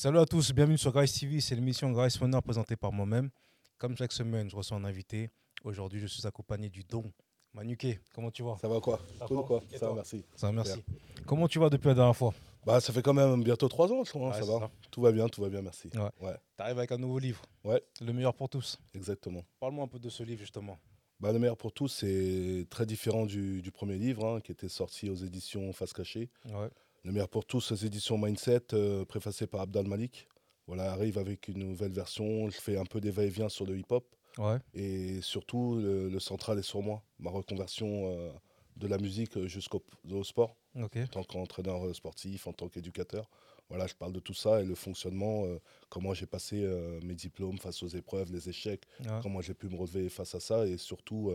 Salut 0.00 0.18
à 0.20 0.26
tous, 0.26 0.52
bienvenue 0.52 0.78
sur 0.78 0.92
Grace 0.92 1.12
TV, 1.12 1.40
c'est 1.40 1.56
l'émission 1.56 1.90
Grace 1.90 2.20
Winner 2.20 2.40
présentée 2.40 2.76
par 2.76 2.92
moi-même. 2.92 3.30
Comme 3.78 3.96
chaque 3.96 4.12
semaine, 4.12 4.48
je 4.48 4.54
reçois 4.54 4.76
un 4.76 4.84
invité. 4.84 5.28
Aujourd'hui, 5.64 5.98
je 5.98 6.06
suis 6.06 6.24
accompagné 6.24 6.68
du 6.68 6.84
Don. 6.84 7.12
Manuké, 7.52 7.98
comment 8.14 8.30
tu 8.30 8.44
vas? 8.44 8.56
Ça 8.60 8.68
va 8.68 8.78
quoi? 8.78 9.00
Ça 9.18 9.26
va 9.26 9.42
quoi? 9.42 9.60
Ça 9.76 9.88
va, 9.88 9.94
merci. 9.94 10.24
Ça 10.36 10.46
va, 10.46 10.52
merci. 10.52 10.84
Comment 11.26 11.48
tu 11.48 11.58
vas 11.58 11.68
depuis 11.68 11.88
la 11.88 11.94
dernière 11.94 12.14
fois? 12.14 12.32
Bah 12.64 12.80
ça 12.80 12.92
fait 12.92 13.02
quand 13.02 13.12
même 13.12 13.42
bientôt 13.42 13.66
trois 13.66 13.92
ans, 13.92 14.04
je 14.04 14.10
crois, 14.10 14.28
hein, 14.28 14.40
Ouais, 14.40 14.46
ça 14.46 14.58
va. 14.58 14.70
Tout 14.92 15.00
va 15.00 15.10
bien, 15.10 15.28
tout 15.28 15.42
va 15.42 15.48
bien, 15.48 15.62
merci. 15.62 15.90
Ouais. 15.92 16.28
ouais, 16.28 16.36
Tu 16.56 16.62
arrives 16.62 16.78
avec 16.78 16.92
un 16.92 16.98
nouveau 16.98 17.18
livre. 17.18 17.42
Ouais. 17.64 17.82
Le 18.00 18.12
meilleur 18.12 18.34
pour 18.34 18.48
tous. 18.48 18.78
exactement. 18.94 19.42
Parle-moi 19.58 19.84
un 19.84 19.88
peu 19.88 19.98
de 19.98 20.10
ce 20.10 20.22
livre, 20.22 20.38
justement. 20.38 20.78
Bah, 21.18 21.32
le 21.32 21.40
meilleur 21.40 21.56
pour 21.56 21.72
tous, 21.72 21.88
c'est 21.88 22.68
très 22.70 22.86
différent 22.86 23.26
du, 23.26 23.62
du 23.62 23.72
premier 23.72 23.96
livre 23.96 24.24
hein, 24.24 24.40
qui 24.40 24.52
était 24.52 24.68
sorti 24.68 25.10
aux 25.10 25.16
éditions 25.16 25.72
Face 25.72 25.92
Cachée. 25.92 26.30
Ouais. 26.44 26.70
Le 27.04 27.12
meilleur 27.12 27.28
pour 27.28 27.44
tous, 27.44 27.72
éditions 27.84 28.18
Mindset, 28.18 28.74
euh, 28.74 29.04
préfacé 29.04 29.46
par 29.46 29.60
Abdal 29.62 29.86
Malik. 29.86 30.28
Voilà, 30.66 30.92
arrive 30.92 31.16
avec 31.18 31.48
une 31.48 31.58
nouvelle 31.60 31.92
version. 31.92 32.50
Je 32.50 32.58
fais 32.60 32.76
un 32.76 32.84
peu 32.84 33.00
des 33.00 33.10
va-et-vient 33.10 33.48
sur 33.48 33.64
le 33.64 33.78
hip-hop. 33.78 34.04
Ouais. 34.36 34.58
Et 34.74 35.20
surtout, 35.22 35.76
le, 35.76 36.08
le 36.08 36.20
central 36.20 36.58
est 36.58 36.62
sur 36.62 36.82
moi. 36.82 37.02
Ma 37.18 37.30
reconversion 37.30 38.10
euh, 38.12 38.30
de 38.76 38.86
la 38.86 38.98
musique 38.98 39.42
jusqu'au 39.46 39.82
au 40.10 40.24
sport. 40.24 40.56
En 40.74 41.06
tant 41.06 41.24
qu'entraîneur 41.24 41.86
euh, 41.86 41.94
sportif, 41.94 42.46
en 42.46 42.52
tant 42.52 42.68
qu'éducateur. 42.68 43.28
Voilà, 43.70 43.86
je 43.86 43.94
parle 43.94 44.12
de 44.12 44.20
tout 44.20 44.34
ça 44.34 44.62
et 44.62 44.64
le 44.64 44.74
fonctionnement, 44.74 45.44
euh, 45.46 45.58
comment 45.90 46.14
j'ai 46.14 46.26
passé 46.26 46.56
mes 47.02 47.14
diplômes 47.14 47.58
face 47.58 47.82
aux 47.82 47.88
épreuves, 47.88 48.32
les 48.32 48.48
échecs, 48.48 48.84
Ouais. 49.00 49.20
comment 49.22 49.40
j'ai 49.42 49.52
pu 49.54 49.68
me 49.68 49.76
relever 49.76 50.08
face 50.08 50.34
à 50.34 50.40
ça 50.40 50.66
et 50.66 50.78
surtout 50.78 51.30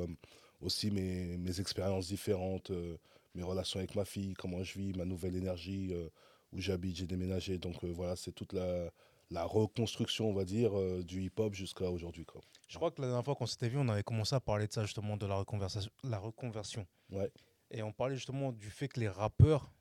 aussi 0.60 0.90
mes, 0.90 1.38
mes 1.38 1.60
expériences 1.60 2.08
différentes, 2.08 2.72
euh, 2.72 2.98
mes 3.36 3.44
relations 3.44 3.80
avec 3.80 3.96
ma 3.96 4.06
fille, 4.06 4.34
comment 4.34 4.64
je 4.64 4.78
vis, 4.80 4.94
ma 4.94 5.06
nouvelle 5.06 5.36
énergie, 5.36 5.90
euh, 5.92 6.10
où 6.52 6.60
j'habite, 6.60 6.96
j'ai 6.98 7.08
déménagé. 7.08 7.58
Donc 7.58 7.84
euh, 7.84 7.92
voilà, 7.92 8.16
c'est 8.16 8.32
toute 8.32 8.54
la, 8.54 8.92
la 9.32 9.44
reconstruction, 9.46 10.30
on 10.30 10.34
va 10.34 10.46
dire, 10.46 10.78
euh, 10.78 11.04
du 11.04 11.22
hip-hop 11.24 11.54
jusqu'à 11.54 11.90
aujourd'hui. 11.90 12.26
Je 12.68 12.78
crois 12.78 12.92
que 12.92 13.02
la 13.02 13.08
dernière 13.08 13.26
fois 13.26 13.36
qu'on 13.36 13.46
s'était 13.48 13.70
vu, 13.70 13.78
on 13.78 13.90
avait 13.90 14.04
commencé 14.04 14.36
à 14.36 14.40
parler 14.40 14.68
de 14.68 14.74
ça, 14.74 14.84
justement, 14.84 15.18
de 15.18 15.26
la, 15.26 15.36
reconversa- 15.42 15.90
la 16.04 16.20
reconversion. 16.20 16.86
Ouais. 17.12 17.32
Et 17.72 17.82
on 17.82 17.92
parlait 17.92 18.16
justement 18.16 18.52
du 18.52 18.70
fait 18.70 18.88
que 18.88 19.00
les 19.00 19.10
rappeurs, 19.10 19.72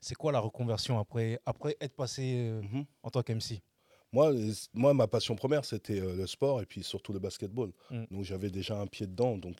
c'est 0.00 0.14
quoi 0.16 0.32
la 0.32 0.40
reconversion 0.40 0.98
après, 0.98 1.38
après 1.46 1.76
être 1.80 1.94
passé 1.94 2.58
Mhm. 2.62 2.84
en 3.02 3.10
tant 3.10 3.22
qu'MC 3.22 3.60
Moi, 4.12 4.32
moi, 4.72 4.94
ma 4.94 5.06
passion 5.06 5.36
première, 5.36 5.64
c'était 5.64 6.00
le 6.00 6.26
sport 6.26 6.60
et 6.60 6.66
puis 6.66 6.82
surtout 6.82 7.12
le 7.12 7.20
basketball. 7.20 7.70
Mm. 7.90 8.04
Donc 8.10 8.24
j'avais 8.24 8.50
déjà 8.50 8.80
un 8.80 8.88
pied 8.88 9.06
dedans. 9.06 9.36
Donc 9.38 9.58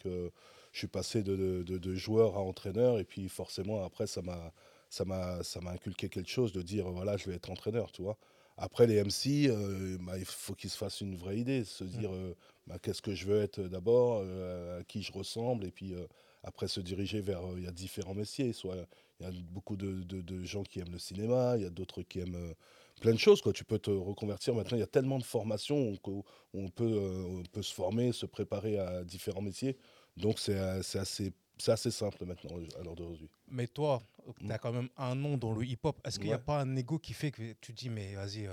je 0.72 0.78
suis 0.78 0.86
passé 0.88 1.22
de, 1.22 1.36
de- 1.36 1.62
de- 1.62 1.78
de 1.78 1.94
joueur 1.94 2.36
à 2.36 2.40
entraîneur. 2.40 2.98
Et 2.98 3.04
puis 3.04 3.28
forcément, 3.28 3.84
après, 3.84 4.06
ça 4.06 4.22
m'a, 4.22 4.52
ça 4.88 5.04
m'a, 5.04 5.42
ça 5.42 5.60
m'a 5.60 5.72
inculqué 5.72 6.08
quelque 6.08 6.30
chose 6.30 6.52
de 6.52 6.62
dire, 6.62 6.88
voilà, 6.90 7.16
je 7.16 7.28
vais 7.30 7.36
être 7.36 7.50
entraîneur, 7.50 7.92
tu 7.92 8.02
vois. 8.02 8.18
Après, 8.56 8.86
les 8.86 8.96
MC, 8.96 9.46
euh, 9.48 9.96
bah, 10.00 10.18
il 10.18 10.24
faut 10.24 10.54
qu'ils 10.54 10.70
se 10.70 10.76
fassent 10.76 11.00
une 11.00 11.16
vraie 11.16 11.38
idée, 11.38 11.64
se 11.64 11.84
dire, 11.84 12.12
euh, 12.14 12.34
bah, 12.66 12.78
qu'est-ce 12.78 13.00
que 13.02 13.14
je 13.14 13.26
veux 13.26 13.41
être 13.41 13.60
d'abord, 13.62 14.20
euh, 14.22 14.80
à 14.80 14.84
qui 14.84 15.02
je 15.02 15.12
ressemble, 15.12 15.64
et 15.64 15.70
puis 15.70 15.94
après 16.42 16.68
se 16.68 16.80
diriger 16.80 17.20
vers, 17.20 17.42
il 17.56 17.64
y 17.64 17.66
a 17.66 17.70
différents 17.72 18.14
métiers, 18.14 18.52
soit 18.52 18.76
il 19.20 19.26
y 19.26 19.28
a 19.28 19.32
beaucoup 19.50 19.76
de, 19.76 20.02
de- 20.02 20.20
de 20.22 20.44
gens 20.44 20.62
qui 20.62 20.80
aiment 20.80 20.92
le 20.92 20.98
cinéma, 20.98 21.54
il 21.56 21.62
y 21.62 21.66
a 21.66 21.70
d'autres 21.70 22.02
qui 22.02 22.20
aiment 22.20 22.34
euh, 22.36 22.54
plein 23.00 23.12
de 23.12 23.18
choses. 23.18 23.41
Quoi. 23.42 23.52
Tu 23.52 23.64
peux 23.64 23.78
te 23.78 23.91
reconvertir. 23.91 24.54
Maintenant, 24.54 24.76
il 24.76 24.80
y 24.80 24.84
a 24.84 24.86
tellement 24.86 25.18
de 25.18 25.24
formations 25.24 25.91
où, 25.91 25.96
où 26.08 26.24
on, 26.54 26.68
peut, 26.68 26.84
euh, 26.84 27.24
on 27.41 27.42
peut 27.44 27.62
se 27.62 27.74
former, 27.74 28.12
se 28.12 28.26
préparer 28.26 28.78
à 28.78 29.04
différents 29.04 29.42
métiers. 29.42 29.76
Donc, 30.20 30.38
c'est 30.38 30.58
euh, 30.58 30.80
assez, 30.94 31.32
assez 31.66 31.90
simple 31.90 32.24
maintenant, 32.24 32.56
à 32.78 32.82
l'heure 32.82 32.94
d'aujourd'hui. 32.94 33.28
Mais 33.48 33.66
toi, 33.66 34.00
tu 34.38 34.50
as 34.50 34.56
Mm. 34.56 34.58
quand 34.60 34.72
même 34.72 34.88
un 34.97 35.14
nom 35.14 35.36
dans 35.36 35.53
le 35.53 35.64
hip-hop. 35.64 36.00
Est-ce 36.04 36.19
qu'il 36.19 36.28
n'y 36.28 36.34
a 36.34 36.38
pas 36.38 36.60
un 36.60 36.76
ego 36.76 36.98
qui 36.98 37.12
fait 37.12 37.31
que 37.31 37.53
tu 37.60 37.72
dis, 37.72 37.88
mais 37.91 38.14
vas-y, 38.14 38.47
euh, 38.47 38.53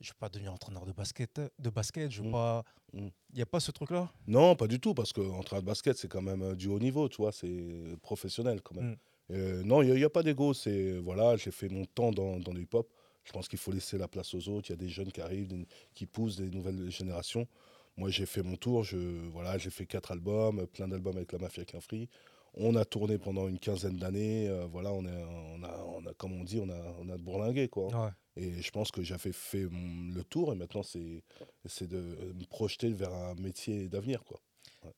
je 0.00 0.08
ne 0.10 0.12
vais 0.12 0.18
pas 0.18 0.28
devenir 0.28 0.52
entraîneur 0.52 0.84
de 0.86 0.92
basket, 0.92 1.40
de 1.58 1.70
basket 1.70 2.10
je 2.10 2.22
veux 2.22 2.28
Mm. 2.28 2.32
pas. 2.32 2.64
Il 2.92 3.02
Mm. 3.04 3.10
n'y 3.34 3.42
a 3.42 3.46
pas 3.46 3.60
ce 3.60 3.70
truc-là? 3.70 4.10
Non, 4.26 4.54
pas 4.56 4.66
du 4.66 4.78
tout, 4.80 4.94
parce 4.94 5.12
qu'en 5.12 5.42
train 5.42 5.60
de 5.60 5.64
basket, 5.66 5.96
c'est 5.96 6.08
quand 6.08 6.22
même 6.22 6.42
euh, 6.42 6.54
du 6.54 6.68
haut 6.68 6.78
niveau, 6.78 7.08
tu 7.08 7.16
vois, 7.18 7.32
c'est 7.32 7.96
professionnel 8.02 8.60
quand 8.62 8.74
même. 8.76 8.90
Mm. 8.92 8.96
Euh, 9.32 9.62
non, 9.64 9.82
il 9.82 9.92
n'y 9.92 10.04
a, 10.04 10.10
pas 10.10 10.22
d'ego, 10.22 10.54
c'est, 10.54 10.98
voilà, 10.98 11.36
j'ai 11.36 11.50
fait 11.50 11.68
mon 11.68 11.84
temps 11.84 12.12
dans, 12.12 12.38
dans 12.38 12.52
le 12.52 12.60
hip-hop. 12.60 12.88
Je 13.24 13.32
pense 13.32 13.48
qu'il 13.48 13.58
faut 13.58 13.72
laisser 13.72 13.98
la 13.98 14.06
place 14.06 14.32
aux 14.34 14.48
autres. 14.48 14.68
Il 14.68 14.72
y 14.72 14.74
a 14.74 14.76
des 14.76 14.88
jeunes 14.88 15.10
qui 15.10 15.20
arrivent, 15.20 15.66
qui 15.94 16.06
poussent 16.06 16.36
des 16.36 16.48
nouvelles 16.48 16.88
générations. 16.90 17.48
Moi, 17.96 18.10
j'ai 18.10 18.26
fait 18.26 18.42
mon 18.42 18.56
tour, 18.56 18.84
je, 18.84 18.96
voilà, 19.30 19.56
j'ai 19.56 19.70
fait 19.70 19.86
quatre 19.86 20.12
albums, 20.12 20.66
plein 20.66 20.86
d'albums 20.88 21.16
avec 21.16 21.32
la 21.32 21.38
Mafia 21.38 21.64
Free. 21.80 22.08
On 22.54 22.74
a 22.76 22.84
tourné 22.84 23.18
pendant 23.18 23.48
une 23.48 23.58
quinzaine 23.58 23.96
d'années, 23.96 24.48
euh, 24.48 24.66
voilà, 24.66 24.92
on, 24.92 25.04
est, 25.04 25.24
on, 25.24 25.62
a, 25.62 25.82
on 25.84 26.06
a, 26.06 26.12
comme 26.14 26.32
on 26.32 26.44
dit, 26.44 26.58
on 26.60 26.68
a, 26.68 26.78
on 27.00 27.08
a 27.08 27.16
bourlingué, 27.16 27.68
quoi. 27.68 27.86
Ouais. 27.88 28.10
Et 28.36 28.60
je 28.60 28.70
pense 28.70 28.90
que 28.90 29.02
j'avais 29.02 29.32
fait 29.32 29.66
le 29.70 30.22
tour, 30.24 30.52
et 30.52 30.56
maintenant, 30.56 30.82
c'est, 30.82 31.22
c'est 31.64 31.86
de 31.88 31.98
me 32.34 32.44
projeter 32.44 32.92
vers 32.92 33.12
un 33.14 33.34
métier 33.34 33.88
d'avenir, 33.88 34.22
quoi. 34.24 34.40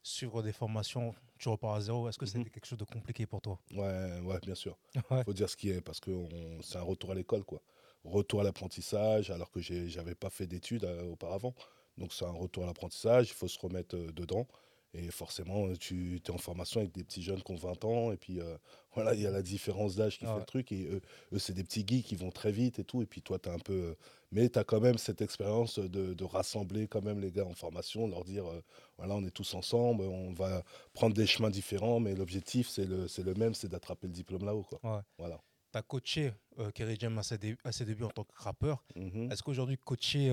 Suivre 0.02 0.42
des 0.42 0.52
formations, 0.52 1.14
tu 1.38 1.48
repars 1.48 1.74
à 1.74 1.80
zéro. 1.80 2.08
Est-ce 2.08 2.18
que 2.18 2.24
Mhm. 2.24 2.30
c'était 2.32 2.50
quelque 2.50 2.66
chose 2.66 2.78
de 2.78 2.84
compliqué 2.84 3.26
pour 3.26 3.40
toi? 3.40 3.58
Ouais, 3.72 4.20
ouais, 4.20 4.38
bien 4.42 4.54
sûr. 4.56 4.76
Ouais. 5.10 5.22
faut 5.24 5.32
dire 5.32 5.48
ce 5.48 5.56
qui 5.56 5.70
est, 5.70 5.80
parce 5.80 6.00
que 6.00 6.10
on- 6.10 6.62
c'est 6.62 6.78
un 6.78 6.82
retour 6.82 7.12
à 7.12 7.14
l'école, 7.14 7.44
quoi. 7.44 7.62
Retour 8.04 8.40
à 8.40 8.44
l'apprentissage, 8.44 9.30
alors 9.30 9.50
que 9.50 9.60
j'ai- 9.60 9.88
j'avais 9.88 10.14
pas 10.14 10.30
fait 10.30 10.46
d'études 10.46 10.84
euh, 10.84 11.04
auparavant. 11.12 11.54
Donc 11.98 12.12
c'est 12.12 12.24
un 12.24 12.30
retour 12.30 12.62
à 12.64 12.66
l'apprentissage, 12.66 13.28
il 13.28 13.34
faut 13.34 13.48
se 13.48 13.58
remettre 13.58 13.96
euh, 13.96 14.12
dedans. 14.12 14.46
Et 14.94 15.10
forcément, 15.10 15.70
tu 15.74 16.16
es 16.16 16.30
en 16.30 16.38
formation 16.38 16.80
avec 16.80 16.92
des 16.94 17.04
petits 17.04 17.22
jeunes 17.22 17.42
qui 17.42 17.52
ont 17.52 17.56
20 17.56 17.84
ans, 17.84 18.10
et 18.10 18.16
puis 18.16 18.40
euh, 18.40 18.56
voilà, 18.94 19.12
il 19.12 19.20
y 19.20 19.26
a 19.26 19.30
la 19.30 19.42
différence 19.42 19.96
d'âge 19.96 20.18
qui 20.18 20.24
Ah 20.24 20.32
fait 20.32 20.40
le 20.40 20.46
truc, 20.46 20.72
et 20.72 20.86
eux, 20.86 21.02
eux, 21.34 21.38
c'est 21.38 21.52
des 21.52 21.62
petits 21.62 21.84
geeks 21.86 22.06
qui 22.06 22.16
vont 22.16 22.30
très 22.30 22.50
vite 22.52 22.78
et 22.78 22.84
tout, 22.84 23.02
et 23.02 23.06
puis 23.06 23.20
toi, 23.20 23.38
tu 23.38 23.50
as 23.50 23.52
un 23.52 23.58
peu... 23.58 23.74
euh, 23.74 23.94
mais 24.32 24.48
tu 24.48 24.58
as 24.58 24.64
quand 24.64 24.80
même 24.80 24.96
cette 24.96 25.20
expérience 25.20 25.78
de, 25.78 26.14
de 26.14 26.24
rassembler 26.24 26.88
quand 26.88 27.02
même 27.02 27.20
les 27.20 27.30
gars 27.30 27.44
en 27.44 27.52
formation, 27.52 28.08
leur 28.08 28.24
dire, 28.24 28.46
euh, 28.46 28.62
voilà, 28.96 29.14
on 29.14 29.24
est 29.26 29.30
tous 29.30 29.52
ensemble, 29.52 30.04
on 30.04 30.32
va 30.32 30.64
prendre 30.94 31.14
des 31.14 31.26
chemins 31.26 31.50
différents, 31.50 32.00
mais 32.00 32.14
l'objectif, 32.14 32.70
c'est 32.70 32.86
le, 32.86 33.06
le 33.22 33.34
même, 33.34 33.52
c'est 33.52 33.68
d'attraper 33.68 34.06
le 34.06 34.14
diplôme 34.14 34.46
là-haut, 34.46 34.62
quoi. 34.64 34.80
Ouais. 34.82 35.02
Voilà. 35.18 35.38
Tu 35.70 35.76
as 35.78 35.82
coaché 35.82 36.32
Kerry 36.74 36.96
James 36.98 37.18
à 37.18 37.22
ses, 37.22 37.36
dé- 37.36 37.56
à 37.62 37.72
ses 37.72 37.84
débuts 37.84 38.04
en 38.04 38.08
tant 38.10 38.24
que 38.24 38.32
rappeur. 38.36 38.82
Mhm. 38.96 39.30
Est-ce 39.30 39.42
qu'aujourd'hui, 39.42 39.76
coacher 39.76 40.30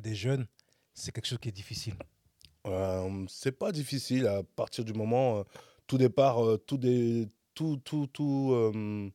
des 0.00 0.14
jeunes, 0.14 0.46
c'est 0.94 1.12
quelque 1.12 1.26
chose 1.26 1.38
qui 1.38 1.48
est 1.48 1.52
difficile. 1.52 1.94
Euh, 2.66 3.24
c'est 3.28 3.52
pas 3.52 3.72
difficile. 3.72 4.26
À 4.26 4.42
partir 4.42 4.84
du 4.84 4.92
moment 4.92 5.38
euh, 5.38 5.42
tout 5.88 5.98
départ 5.98 6.44
euh, 6.44 6.58
tout 6.58 6.78
tout 7.54 8.06
tout 8.12 8.50
euh, 8.52 9.10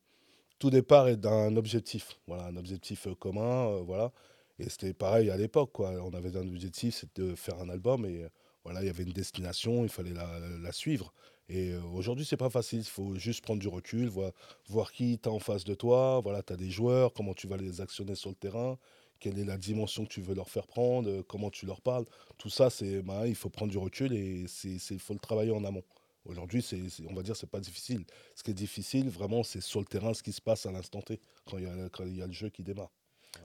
tout 0.59 0.69
départ 0.69 1.07
est 1.07 1.17
d'un 1.17 1.55
objectif. 1.55 2.19
Voilà 2.27 2.45
un 2.47 2.57
objectif 2.57 3.07
euh, 3.07 3.15
commun 3.15 3.81
voilà. 3.83 4.11
Et 4.59 4.69
c'était 4.69 4.93
pareil 4.93 5.29
à 5.29 5.37
l'époque 5.37 5.71
quoi. 5.71 5.91
On 6.03 6.13
avait 6.13 6.35
un 6.35 6.47
objectif 6.47 6.95
c'était 6.95 7.21
de 7.21 7.35
faire 7.35 7.59
un 7.59 7.69
album 7.69 8.05
et 8.05 8.25
voilà 8.65 8.81
il 8.81 8.87
y 8.87 8.89
avait 8.89 9.03
une 9.03 9.13
destination 9.13 9.83
il 9.83 9.89
fallait 9.89 10.13
la, 10.13 10.71
suivre. 10.71 11.13
Et 11.49 11.75
aujourd'hui 11.75 12.25
c'est 12.25 12.37
pas 12.37 12.49
facile. 12.49 12.79
Il 12.79 12.85
faut 12.85 13.15
juste 13.15 13.43
prendre 13.43 13.59
du 13.59 13.67
recul 13.67 14.07
voir, 14.07 14.31
voir 14.67 14.91
qui 14.91 15.19
tu 15.19 15.29
as 15.29 15.31
en 15.31 15.39
face 15.39 15.63
de 15.63 15.75
toi. 15.75 16.21
Voilà 16.21 16.41
tu 16.41 16.53
as 16.53 16.57
des 16.57 16.71
joueurs 16.71 17.13
comment 17.13 17.33
tu 17.33 17.47
vas 17.47 17.57
les 17.57 17.81
actionner 17.81 18.15
sur 18.15 18.29
le 18.29 18.35
terrain 18.35 18.77
quelle 19.23 19.39
est 19.39 19.45
la 19.45 19.57
dimension 19.57 20.03
que 20.05 20.09
tu 20.09 20.21
veux 20.21 20.35
leur 20.35 20.49
faire 20.49 20.67
prendre 20.67 21.09
euh, 21.09 21.23
comment 21.23 21.49
tu 21.49 21.65
leur 21.65 21.79
parles 21.81 22.05
tout 22.37 22.49
ça, 22.49 22.69
c'est, 22.69 23.01
bah, 23.01 23.25
il 23.27 23.35
faut 23.35 23.49
prendre 23.49 23.71
du 23.71 23.77
recul 23.77 24.11
et 24.13 24.45
il 24.63 24.99
faut 24.99 25.13
le 25.13 25.19
travailler 25.19 25.51
en 25.51 25.63
amont. 25.63 25.83
Aujourd'hui, 26.25 26.61
c'est, 26.61 26.81
on 27.09 27.13
va 27.13 27.21
dire, 27.23 27.35
c'est 27.37 27.49
pas 27.49 27.59
difficile. 27.61 28.03
Ce 28.35 28.43
qui 28.43 28.51
est 28.51 28.53
difficile, 28.53 29.09
vraiment, 29.09 29.43
c'est 29.43 29.61
sur 29.61 29.79
le 29.79 29.85
terrain 29.85 30.13
ce 30.13 30.23
qui 30.23 30.33
se 30.33 30.41
passe 30.41 30.65
à 30.65 30.71
l'instant 30.71 31.01
T, 31.01 31.19
quand 31.45 31.57
il 31.57 31.63
y 31.65 31.67
a, 31.67 32.25
y 32.25 32.27
le 32.27 32.33
jeu 32.33 32.49
qui 32.49 32.63
démarre. 32.63 32.91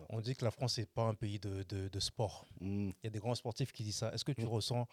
On 0.08 0.20
dit 0.20 0.34
que 0.34 0.44
la 0.44 0.50
France 0.50 0.78
n'est 0.78 0.86
pas 0.86 1.02
un 1.04 1.14
pays 1.14 1.38
de, 1.38 1.64
de- 1.68 1.88
de 1.88 2.00
sport. 2.00 2.44
Mm. 2.60 2.88
Il 2.90 3.04
y 3.04 3.06
a 3.06 3.10
des 3.10 3.18
grands 3.20 3.34
sportifs 3.36 3.72
qui 3.72 3.82
disent 3.84 3.96
ça. 3.96 4.12
Est-ce 4.12 4.24
que 4.24 4.32
tu 4.32 4.44
Mm. 4.46 4.48
ressens 4.48 4.88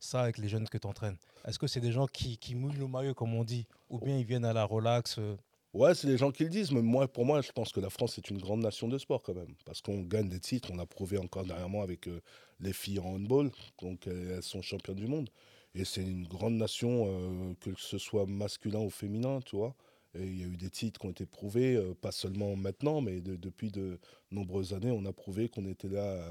ça 0.00 0.20
avec 0.22 0.36
les 0.38 0.48
jeunes 0.48 0.68
que 0.68 0.78
tu 0.78 0.86
entraînes 0.86 1.16
Est-ce 1.46 1.58
que 1.58 1.66
c'est 1.66 1.80
des 1.80 1.92
gens 1.92 2.06
qui, 2.06 2.36
qui 2.38 2.54
mouillent 2.54 2.76
le 2.78 2.86
maillot, 2.88 3.14
comme 3.14 3.34
on 3.34 3.44
dit 3.44 3.66
Ou 3.90 3.98
bien 4.00 4.18
ils 4.18 4.24
viennent 4.26 4.44
à 4.44 4.52
la 4.52 4.64
relax 4.64 5.18
euh, 5.18 5.36
Ouais, 5.72 5.94
c'est 5.94 6.06
les 6.06 6.16
gens 6.16 6.30
qui 6.32 6.44
le 6.44 6.48
disent, 6.48 6.72
mais 6.72 6.80
moi, 6.80 7.06
pour 7.06 7.26
moi, 7.26 7.42
je 7.42 7.52
pense 7.52 7.70
que 7.72 7.80
la 7.80 7.90
France 7.90 8.16
est 8.16 8.30
une 8.30 8.38
grande 8.38 8.60
nation 8.62 8.88
de 8.88 8.96
sport 8.96 9.22
quand 9.22 9.34
même, 9.34 9.54
parce 9.66 9.82
qu'on 9.82 10.00
gagne 10.02 10.28
des 10.28 10.40
titres, 10.40 10.70
on 10.72 10.76
l'a 10.76 10.86
prouvé 10.86 11.18
encore 11.18 11.44
dernièrement 11.44 11.82
avec 11.82 12.08
euh, 12.08 12.20
les 12.60 12.72
filles 12.72 12.98
en 12.98 13.04
handball, 13.16 13.50
donc 13.82 14.06
euh, 14.06 14.36
elles 14.36 14.42
sont 14.42 14.62
championnes 14.62 14.96
du 14.96 15.06
monde, 15.06 15.28
et 15.74 15.84
c'est 15.84 16.02
une 16.02 16.26
grande 16.26 16.54
nation, 16.54 17.06
euh, 17.08 17.54
que 17.60 17.70
ce 17.76 17.98
soit 17.98 18.24
masculin 18.26 18.80
ou 18.80 18.88
féminin, 18.90 19.40
tu 19.44 19.56
vois. 19.56 19.74
Et 20.14 20.22
il 20.24 20.40
y 20.40 20.44
a 20.44 20.46
eu 20.46 20.56
des 20.56 20.70
titres 20.70 20.98
qui 20.98 21.06
ont 21.06 21.10
été 21.10 21.26
prouvés, 21.26 21.78
pas 22.00 22.10
seulement 22.12 22.56
maintenant, 22.56 23.02
mais 23.02 23.20
de- 23.20 23.36
depuis 23.36 23.70
de 23.70 23.98
nombreuses 24.30 24.72
années, 24.72 24.90
on 24.90 25.04
a 25.04 25.12
prouvé 25.12 25.50
qu'on 25.50 25.66
était 25.66 25.88
là 25.88 26.24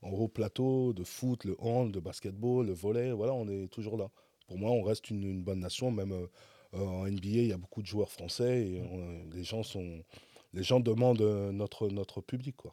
en 0.00 0.10
haut 0.10 0.28
plateau 0.28 0.92
de 0.92 1.02
foot, 1.02 1.44
le 1.44 1.56
hand, 1.60 1.90
de 1.92 1.98
basketball, 1.98 2.66
le 2.66 2.72
volley, 2.72 3.10
voilà, 3.10 3.32
on 3.34 3.48
est 3.48 3.66
toujours 3.66 3.96
là. 3.96 4.10
Pour 4.46 4.58
moi, 4.58 4.70
on 4.70 4.82
reste 4.82 5.10
une, 5.10 5.42
bonne 5.42 5.58
nation, 5.60 5.90
même 5.90 6.28
en 6.72 7.06
NBA, 7.06 7.28
il 7.28 7.46
y 7.48 7.52
a 7.52 7.56
beaucoup 7.58 7.82
de 7.82 7.86
joueurs 7.86 8.10
français 8.10 8.66
et 8.68 8.80
on- 8.80 9.24
les 9.32 9.44
gens 9.44 9.62
sont, 9.62 10.02
les 10.52 10.62
gens 10.62 10.80
demandent 10.80 11.20
euh, 11.20 11.52
notre 11.52 11.88
notre 11.88 12.20
public 12.20 12.56
quoi. 12.56 12.70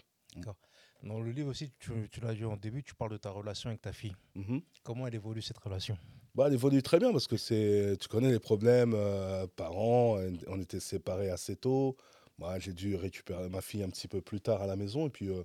Dans 1.03 1.21
le 1.21 1.31
livre 1.31 1.49
aussi, 1.49 1.71
tu, 1.79 1.91
tu 2.11 2.19
l'as 2.19 2.33
dit 2.33 2.43
en 2.43 2.57
début, 2.57 2.83
tu 2.83 2.93
parles 2.93 3.11
de 3.11 3.17
ta 3.17 3.29
relation 3.29 3.69
avec 3.69 3.81
ta 3.81 3.93
fille. 3.93 4.15
Mhm. 4.35 4.61
Comment 4.83 5.07
elle 5.07 5.15
évolue 5.15 5.41
cette 5.41 5.57
relation? 5.57 5.97
Bah, 6.35 6.45
elle 6.47 6.53
évolue 6.53 6.81
très 6.83 6.99
bien 6.99 7.11
parce 7.13 7.25
que 7.27 7.37
c'est, 7.37 7.95
tu 8.01 8.07
connais 8.09 8.31
les 8.31 8.39
problèmes 8.39 8.93
euh, 8.93 9.47
parents. 9.55 10.17
On 10.47 10.59
était 10.59 10.81
séparés 10.81 11.29
assez 11.29 11.55
tôt. 11.55 11.95
Moi, 12.37 12.59
j'ai 12.59 12.73
dû 12.73 12.95
récupérer 12.95 13.47
ma 13.49 13.61
fille 13.61 13.81
un 13.83 13.89
petit 13.89 14.07
peu 14.09 14.21
plus 14.21 14.41
tard 14.41 14.61
à 14.61 14.67
la 14.67 14.75
maison. 14.75 15.07
Et 15.07 15.09
puis 15.09 15.29
euh, 15.29 15.43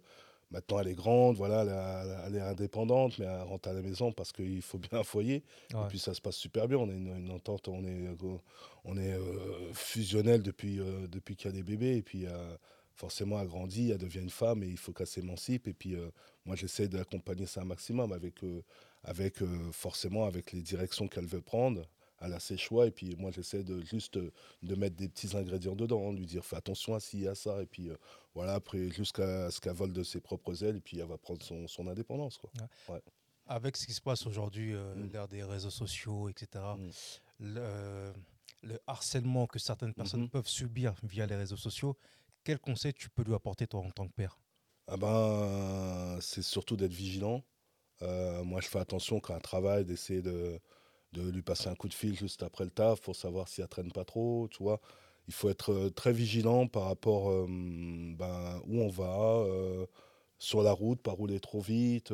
maintenant, 0.51 0.81
elle 0.81 0.89
est 0.89 0.95
grande, 0.95 1.37
voilà, 1.37 1.65
elle, 2.27 2.37
est 2.37 2.41
indépendante, 2.41 3.19
mais 3.19 3.27
elle 3.27 3.43
rentre 3.43 3.69
à 3.69 3.73
la 3.73 3.83
maison 3.83 4.13
parce 4.13 4.33
qu'il 4.33 4.63
faut 4.63 4.79
bien 4.79 5.01
un 5.01 5.05
foyer. 5.05 5.43
Ouais. 5.73 5.81
Et 5.81 5.89
puis 5.89 5.99
ça 5.99 6.15
se 6.15 6.21
passe 6.21 6.37
super 6.37 6.69
bien. 6.69 6.79
On 6.79 6.89
a 6.89 6.93
une, 6.93 7.17
une 7.17 7.31
entente, 7.31 7.69
on 7.69 7.85
est, 7.85 8.07
euh, 8.07 8.39
on 8.85 8.97
est 8.97 9.13
euh, 9.13 9.73
fusionnel 9.73 10.43
depuis, 10.43 10.81
euh, 10.81 11.07
depuis 11.09 11.37
qu'il 11.37 11.51
y 11.51 11.55
a 11.55 11.57
des 11.57 11.63
bébés. 11.63 11.97
Et 11.97 12.03
puis 12.03 12.27
euh, 12.27 12.57
forcément, 12.95 13.41
elle 13.41 13.49
grandit, 13.49 13.91
elle 13.91 13.99
devient 13.99 14.21
une 14.21 14.31
femme 14.31 14.63
et 14.63 14.69
il 14.69 14.79
faut 14.79 14.93
qu'elle 14.93 15.07
s'émancipe. 15.07 15.67
Et 15.69 15.75
puis 15.75 15.97
moi, 16.45 16.57
j'essaie 16.57 16.89
d'accompagner 16.89 17.47
ça 17.47 17.63
un 17.63 17.65
maximum 17.65 18.13
avec, 18.13 18.41
avec 19.03 19.39
forcément 19.73 20.27
avec 20.27 20.53
les 20.53 20.63
directions 20.63 21.09
qu'elle 21.09 21.27
veut 21.27 21.41
prendre. 21.41 21.83
Elle 22.21 22.33
a 22.33 22.41
ses 22.41 22.57
choix 22.57 22.87
et 22.87 22.91
puis 22.91 23.17
moi 23.17 23.31
j'essaie 23.31 23.65
de 23.65 23.81
juste 23.83 24.17
euh, 24.17 24.33
de 24.63 24.75
mettre 24.77 24.97
des 24.97 25.09
petits 25.09 25.37
ingrédients 25.37 25.75
dedans, 25.77 26.13
lui 26.13 26.27
dire 26.27 26.45
fais 26.45 26.57
attention 26.57 26.95
à 26.95 27.01
ci, 27.01 27.27
à 27.29 27.35
ça 27.35 27.61
et 27.63 27.67
puis 27.67 27.91
euh, 27.91 27.97
voilà 28.35 28.55
après 28.55 28.91
jusqu'à 28.91 29.51
ce 29.51 29.61
qu'elle 29.61 29.75
vole 29.75 29.93
de 29.93 30.03
ses 30.05 30.21
propres 30.21 30.63
ailes 30.65 30.77
et 30.77 30.81
puis 30.81 30.99
elle 30.99 31.07
va 31.09 31.19
prendre 31.19 31.43
son, 31.43 31.67
son 31.69 31.87
indépendance 31.89 32.39
quoi. 32.39 32.51
Avec 33.47 33.77
ce 33.77 33.87
qui 33.87 33.93
se 33.93 34.01
passe 34.01 34.27
aujourd'hui, 34.27 34.73
euh, 34.75 34.95
Mm. 34.95 35.11
l'ère 35.13 35.29
des 35.29 35.45
réseaux 35.45 35.71
sociaux, 35.71 36.29
etc., 36.31 36.77
Mm. 36.79 36.91
le, 37.41 38.13
le 38.63 38.79
harcèlement 38.87 39.47
que 39.47 39.59
certaines 39.59 39.93
personnes 39.93 40.23
Mhm. 40.23 40.31
peuvent 40.31 40.49
subir 40.49 40.95
via 41.03 41.27
les 41.27 41.37
réseaux 41.37 41.57
sociaux, 41.59 41.97
quel 42.43 42.59
conseil 42.59 42.95
tu 42.95 43.11
peux 43.11 43.23
lui 43.23 43.35
apporter 43.35 43.67
toi 43.67 43.81
en 43.81 43.91
tant 43.91 44.07
que 44.09 44.13
père? 44.15 44.39
Ah 44.87 44.97
ben, 44.97 46.19
c'est 46.21 46.43
surtout 46.43 46.77
d'être 46.77 46.93
vigilant. 46.93 47.43
Euh, 48.03 48.45
moi, 48.45 48.61
je 48.61 48.69
fais 48.69 48.79
attention 48.81 49.21
quand 49.21 49.35
elle 49.37 49.43
travaille, 49.43 49.85
d'essayer 49.85 50.23
de, 50.23 50.61
de 51.15 51.31
lui 51.31 51.43
passer 51.43 51.69
un 51.69 51.75
coup 51.75 51.89
de 51.89 51.95
fil 51.95 52.17
juste 52.17 52.43
après 52.43 52.65
le 52.65 52.71
taf 52.71 53.01
pour 53.01 53.17
savoir 53.17 53.49
si 53.49 53.61
elle 53.63 53.69
traîne 53.69 53.93
pas 53.93 54.05
trop, 54.05 54.49
tu 54.51 54.63
vois. 54.63 54.81
Il 55.29 55.35
faut 55.35 55.49
être 55.49 55.73
euh, 55.73 55.91
très 55.91 56.13
vigilant 56.13 56.67
par 56.67 56.85
rapport 56.85 57.31
euh, 57.31 57.47
ben, 57.49 58.61
où 58.67 58.81
on 58.81 58.89
va, 58.89 59.45
euh, 59.47 59.87
sur 60.39 60.63
la 60.63 60.73
route, 60.73 61.01
pas 61.01 61.13
rouler 61.13 61.41
trop 61.41 61.61
vite, 61.61 62.13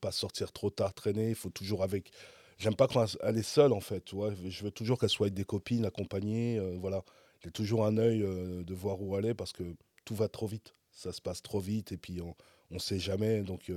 pas 0.00 0.12
sortir 0.12 0.52
trop 0.52 0.70
tard, 0.70 0.94
traîner. 0.94 1.30
Il 1.30 1.34
faut 1.36 1.50
toujours 1.50 1.82
avec. 1.84 2.10
J'aime 2.58 2.74
pas 2.74 2.88
quand 2.88 3.06
elle 3.22 3.38
est 3.38 3.42
seule, 3.42 3.72
en 3.72 3.80
fait, 3.80 4.04
tu 4.04 4.16
vois. 4.16 4.32
Je 4.34 4.64
veux 4.64 4.70
toujours 4.70 4.98
qu'elle 4.98 5.08
soit 5.10 5.26
avec 5.26 5.34
des 5.34 5.44
copines, 5.44 5.84
accompagnées, 5.84 6.58
euh, 6.58 6.76
voilà. 6.80 7.04
J'ai 7.44 7.50
toujours 7.50 7.86
un 7.86 7.96
œil 7.96 8.20
de 8.20 8.74
voir 8.74 9.00
où 9.00 9.16
est 9.16 9.34
parce 9.34 9.52
que 9.52 9.62
tout 10.04 10.14
va 10.14 10.28
trop 10.28 10.46
vite. 10.46 10.74
Ça 10.92 11.12
se 11.12 11.22
passe 11.22 11.40
trop 11.40 11.60
vite 11.60 11.92
et 11.92 11.96
puis 11.96 12.20
on 12.20 12.34
ne 12.70 12.78
sait 12.78 12.98
jamais. 12.98 13.40
Donc, 13.42 13.72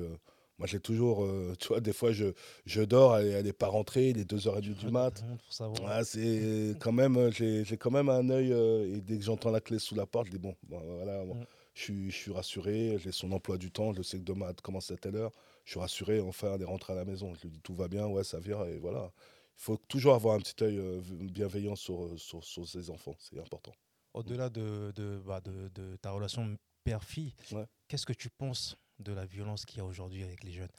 moi, 0.60 0.68
j'ai 0.68 0.80
toujours, 0.80 1.24
euh, 1.26 1.56
tu 1.60 1.70
vois, 1.70 1.82
des 1.82 1.94
fois, 1.94 2.12
je, 2.12 2.28
je 2.66 2.82
dors, 2.82 3.18
elle 3.18 3.46
n'est 3.46 3.54
pas 3.54 3.68
rentrée, 3.68 4.10
il 4.10 4.18
est 4.20 4.30
2h30 4.30 4.76
du 4.76 4.90
mat. 4.92 5.24
Ouais, 5.60 6.04
c'est 6.04 6.76
quand 6.80 6.92
même, 6.92 7.18
euh, 7.18 7.32
j'ai 7.32 7.78
quand 7.78 7.92
même 7.92 8.10
un 8.10 8.30
œil, 8.30 8.52
euh, 8.54 8.96
et 8.96 9.02
dès 9.02 9.18
que 9.18 9.24
j'entends 9.24 9.52
la 9.52 9.62
clé 9.62 9.80
sous 9.80 9.96
la 9.96 10.06
porte, 10.06 10.28
je 10.28 10.32
dis 10.32 10.38
bon, 10.40 10.56
voilà, 10.70 11.26
bon, 11.26 11.36
Mm. 11.36 11.46
je, 11.74 11.82
suis, 11.82 12.12
je 12.12 12.16
suis 12.16 12.32
rassuré, 12.32 12.98
j'ai 13.00 13.12
son 13.12 13.32
emploi 13.32 13.58
du 13.58 13.72
temps, 13.72 13.94
je 13.94 14.02
sais 14.04 14.18
que 14.20 14.24
demain 14.24 14.48
elle 14.50 14.62
commence 14.62 14.92
à 14.92 14.96
telle 14.98 15.16
heure, 15.16 15.32
je 15.66 15.72
suis 15.72 15.80
rassuré, 15.80 16.20
enfin, 16.20 16.54
elle 16.56 16.62
est 16.62 16.66
rentrée 16.66 16.94
à 16.94 16.96
la 16.98 17.06
maison. 17.06 17.34
Je 17.34 17.42
lui 17.42 17.50
dis 17.50 17.60
tout 17.62 17.74
va 17.74 17.88
bien, 17.88 18.06
ouais, 18.08 18.24
ça 18.24 18.40
vient, 18.40 18.64
et 18.66 18.78
voilà. 18.78 19.12
Il 19.58 19.62
faut 19.64 19.78
toujours 19.88 20.14
avoir 20.16 20.36
un 20.36 20.40
petit 20.40 20.64
œil 20.64 20.78
euh, 20.78 21.00
bienveillant 21.12 21.76
sur, 21.76 22.10
sur, 22.20 22.44
sur 22.44 22.68
ses 22.68 22.90
enfants, 22.90 23.16
c'est 23.20 23.40
important. 23.40 23.72
Au-delà 24.14 24.50
de, 24.50 24.92
de, 24.96 25.20
bah, 25.26 25.42
de, 25.42 25.70
de 25.74 25.96
ta 25.96 26.12
relation 26.12 26.58
père-fille, 26.84 27.34
Ouais. 27.52 27.66
qu'est-ce 27.88 28.06
que 28.06 28.14
tu 28.14 28.30
penses 28.30 28.76
de 29.00 29.12
la 29.14 29.26
violence 29.26 29.66
qu'il 29.66 29.78
y 29.78 29.82
a 29.82 29.86
aujourd'hui 29.86 30.24
avec 30.24 30.44
les 30.44 30.52
jeunes 30.52 30.70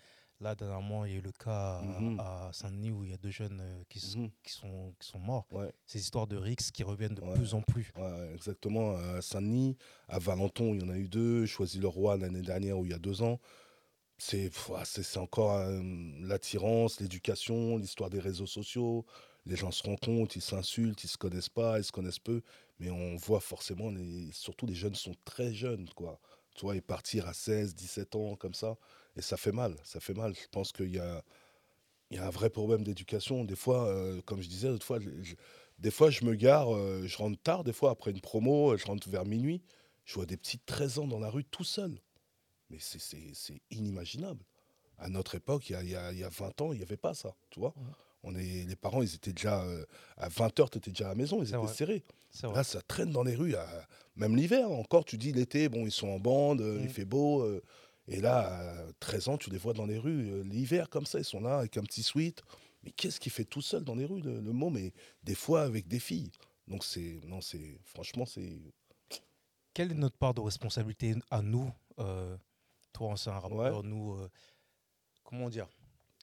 Là, 0.41 0.57
dernièrement, 0.57 1.05
il 1.05 1.13
y 1.13 1.15
a 1.15 1.19
eu 1.19 1.23
le 1.23 1.31
cas 1.31 1.79
à- 1.79 1.83
Mhm. 2.01 2.19
à 2.19 2.51
Saint-Denis 2.53 2.91
où 2.91 3.05
il 3.05 3.11
y 3.13 3.15
a 3.15 3.17
deux 3.17 3.31
jeunes 3.31 3.61
euh, 3.63 3.83
qui, 3.89 4.01
Mhm. 4.19 4.31
qui, 4.43 4.53
sont, 4.53 4.93
qui 4.99 5.07
sont 5.09 5.21
morts. 5.21 5.47
Ouais. 5.53 5.73
Ces 5.87 6.01
histoires 6.01 6.27
de 6.27 6.37
rixes 6.37 6.73
qui 6.73 6.83
reviennent 6.83 7.15
de 7.15 7.21
Ouais. 7.23 7.35
plus 7.35 7.55
en 7.55 7.63
plus. 7.63 7.93
Ouais, 7.97 8.33
exactement. 8.35 8.97
À 8.97 9.23
Saint-Denis, 9.23 9.77
à 10.09 10.19
Valenton, 10.19 10.75
il 10.75 10.81
y 10.81 10.85
en 10.85 10.89
a 10.89 10.99
eu 10.99 11.09
deux. 11.09 11.47
Choisy-le-Roi 11.47 12.17
l'année 12.17 12.43
dernière 12.43 12.77
ou 12.79 12.85
il 12.85 12.91
y 12.91 12.95
a 12.95 12.99
deux 12.99 13.23
ans. 13.23 13.39
C'est 14.19 14.51
encore 15.17 15.53
euh, 15.53 15.81
l'attirance, 16.21 17.01
l'éducation, 17.01 17.77
l'histoire 17.79 18.11
des 18.11 18.21
réseaux 18.21 18.47
sociaux. 18.47 19.07
Les 19.47 19.57
gens 19.57 19.71
se 19.71 19.83
rencontrent, 19.85 20.37
ils 20.37 20.43
s'insultent, 20.43 21.05
ils 21.05 21.09
se 21.09 21.17
connaissent 21.19 21.49
pas, 21.49 21.79
ils 21.79 21.85
se 21.85 21.93
connaissent 21.93 22.19
peu. 22.19 22.43
Mais 22.81 22.91
on 22.91 23.17
voit 23.17 23.41
forcément, 23.41 23.91
les, 23.91 24.31
surtout 24.33 24.67
les 24.67 24.75
jeunes 24.75 24.95
sont 24.97 25.15
très 25.25 25.55
jeunes, 25.55 25.89
quoi. 25.95 26.19
Tu 26.55 26.65
vois, 26.65 26.77
et 26.77 26.81
partir 26.81 27.27
à 27.29 27.35
16, 27.35 27.75
17 27.75 28.15
ans 28.15 28.37
comme 28.37 28.55
ça, 28.55 28.77
et 29.17 29.23
ça 29.23 29.37
fait 29.37 29.53
mal, 29.53 29.77
ça 29.85 30.01
fait 30.01 30.15
mal. 30.15 30.35
Je 30.35 30.49
pense 30.51 30.73
qu'il 30.73 30.93
y 30.95 30.99
a, 31.01 31.25
il 32.11 32.17
y 32.17 32.21
a 32.21 32.27
un 32.27 32.31
vrai 32.31 32.51
problème 32.51 32.85
d'éducation. 32.85 33.45
Des 33.45 33.56
fois, 33.56 33.89
euh, 33.89 34.21
comme 34.23 34.41
je 34.41 34.49
disais 34.49 34.69
l'autre 34.69 34.87
fois, 34.87 34.99
je- 35.01 35.35
des 35.79 35.91
fois, 35.91 36.11
je 36.11 36.25
me 36.25 36.35
gare, 36.37 36.75
euh, 36.75 37.06
je 37.06 37.17
rentre 37.19 37.41
tard, 37.43 37.65
des 37.65 37.73
fois, 37.73 37.91
après 37.91 38.12
une 38.12 38.21
promo, 38.21 38.77
je 38.77 38.87
rentre 38.87 39.09
vers 39.09 39.25
minuit. 39.25 39.62
Je 40.05 40.15
vois 40.15 40.27
des 40.27 40.37
petits 40.37 40.59
de 40.59 40.62
13 40.67 40.99
ans 40.99 41.09
dans 41.09 41.19
la 41.19 41.31
rue 41.31 41.45
tout 41.45 41.65
seuls. 41.65 42.01
Mais 42.71 42.79
c'est- 42.81 42.99
c'est 43.01 43.33
c'est 43.35 43.61
inimaginable. 43.71 44.45
À 44.99 45.09
notre 45.09 45.35
époque, 45.35 45.69
il 45.71 45.73
y 45.73 45.77
a, 45.77 45.83
il 45.83 45.91
y 45.91 45.97
a- 45.97 46.12
il 46.12 46.19
y 46.19 46.25
a 46.25 46.29
20 46.29 46.59
ans, 46.61 46.73
il 46.73 46.77
n'y 46.79 46.83
avait 46.85 46.97
pas 46.97 47.15
ça, 47.15 47.35
tu 47.51 47.61
vois. 47.61 47.75
On 48.23 48.35
est, 48.37 48.65
les 48.67 48.77
parents, 48.77 49.03
ils 49.03 49.15
étaient 49.15 49.33
déjà... 49.33 49.62
euh, 49.65 49.85
à 50.17 50.29
20h, 50.29 50.71
tu 50.71 50.79
étais 50.79 50.91
déjà 50.93 51.06
à 51.06 51.09
la 51.11 51.15
maison, 51.15 51.43
ils 51.43 51.49
étaient 51.49 51.56
vrai. 51.67 51.75
serrés. 51.75 52.05
Là, 52.43 52.65
ça 52.65 52.83
traîne 52.83 53.11
dans 53.11 53.23
les 53.23 53.35
rues. 53.37 53.55
Même 54.17 54.37
l'hiver, 54.37 54.71
encore, 54.71 55.05
tu 55.05 55.17
dis 55.19 55.33
l'été, 55.33 55.69
bon, 55.69 55.85
ils 55.87 55.93
sont 55.93 56.09
en 56.09 56.19
bande, 56.19 56.61
euh, 56.61 56.79
il 56.81 56.87
Mm. 56.87 56.89
fait 56.89 57.05
beau. 57.05 57.43
euh, 57.43 57.63
et 58.09 58.21
là, 58.21 58.81
à 58.89 58.93
13 59.01 59.29
ans, 59.29 59.39
tu 59.39 59.51
les 59.51 59.57
vois 59.59 59.73
dans 59.73 59.87
les 59.87 59.99
rues. 59.99 60.29
euh, 60.31 60.43
L'hiver, 60.43 60.91
comme 60.91 61.07
ça, 61.07 61.19
ils 61.19 61.25
sont 61.25 61.41
là 61.41 61.59
avec 61.61 61.77
un 61.77 61.83
petit 61.83 62.03
sweat. 62.03 62.43
Mais 62.83 62.91
qu'est-ce 62.91 63.19
qu'il 63.19 63.33
fait 63.33 63.45
tout 63.47 63.63
seul 63.63 63.83
dans 63.83 63.95
les 63.95 64.05
rues, 64.05 64.21
le, 64.21 64.41
le 64.41 64.53
mot 64.53 64.69
Mais 64.69 64.93
des 65.23 65.35
fois, 65.35 65.63
avec 65.63 65.89
des 65.89 66.01
filles? 66.01 66.31
Donc, 66.69 66.85
c'est. 66.85 67.21
Non, 67.25 67.41
c'est. 67.41 67.79
Franchement, 67.85 68.27
c'est. 68.27 68.61
Quelle 69.73 69.93
est 69.93 69.95
notre 69.97 70.17
part 70.19 70.35
de 70.35 70.41
responsabilité 70.41 71.15
à 71.31 71.41
nous, 71.43 71.71
euh, 71.99 72.37
toi, 72.93 73.09
ancien 73.09 73.33
rappeur, 73.33 73.83
nous, 73.83 74.15
euh, 74.15 74.29
comment 75.25 75.49
dire, 75.49 75.67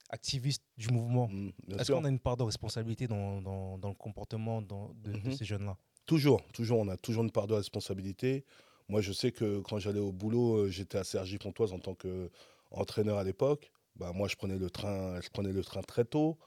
activistes 0.10 0.64
du 0.78 0.90
mouvement? 0.90 1.28
Mm, 1.30 1.50
Est-ce 1.80 1.92
qu'on 1.92 2.06
a 2.06 2.10
une 2.10 2.19
part 2.19 2.38
de 2.38 2.44
responsabilité 2.44 3.07
dans, 3.07 3.42
dans- 3.42 3.78
dans 3.78 3.90
le 3.90 3.96
comportement 3.96 4.62
dans- 4.62 4.94
de, 4.94 5.12
de 5.14 5.18
Mhm. 5.30 5.31
ces 5.34 5.46
jeunes-là? 5.46 5.78
Toujours, 6.06 6.42
toujours, 6.53 6.80
on 6.80 6.88
a 6.89 6.98
toujours 6.98 7.24
une 7.24 7.31
part 7.31 7.48
de 7.48 7.53
responsabilité. 7.53 8.44
Moi, 8.89 9.01
je 9.01 9.13
sais 9.13 9.31
que 9.31 9.59
quand 9.62 9.80
j'allais 9.80 10.00
au 10.00 10.12
boulot, 10.12 10.56
euh, 10.65 10.69
j'étais 10.69 10.98
à 10.98 11.03
Sergi 11.03 11.38
Pontoise 11.38 11.71
en 11.74 11.80
tant 11.80 11.95
qu'entraîneur 11.95 13.18
à 13.18 13.24
l'époque. 13.24 13.71
Bah, 13.95 14.12
moi, 14.13 14.27
je 14.27 14.36
prenais 14.36 14.57
le 14.57 14.69
train, 14.69 15.19
je 15.21 15.30
prenais 15.30 15.51
le 15.53 15.63
train 15.63 15.81
très 15.81 16.03
tôt. 16.06 16.37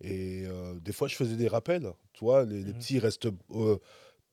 Et 0.00 0.44
euh, 0.46 0.78
des 0.80 0.92
fois, 0.92 1.08
je 1.08 1.14
faisais 1.16 1.36
des 1.36 1.48
rappels. 1.48 1.92
Tu 2.12 2.24
vois, 2.24 2.44
les, 2.44 2.62
les 2.62 2.72
Mhm. 2.72 2.74
petits 2.74 2.98
restent 2.98 3.26
euh, 3.52 3.78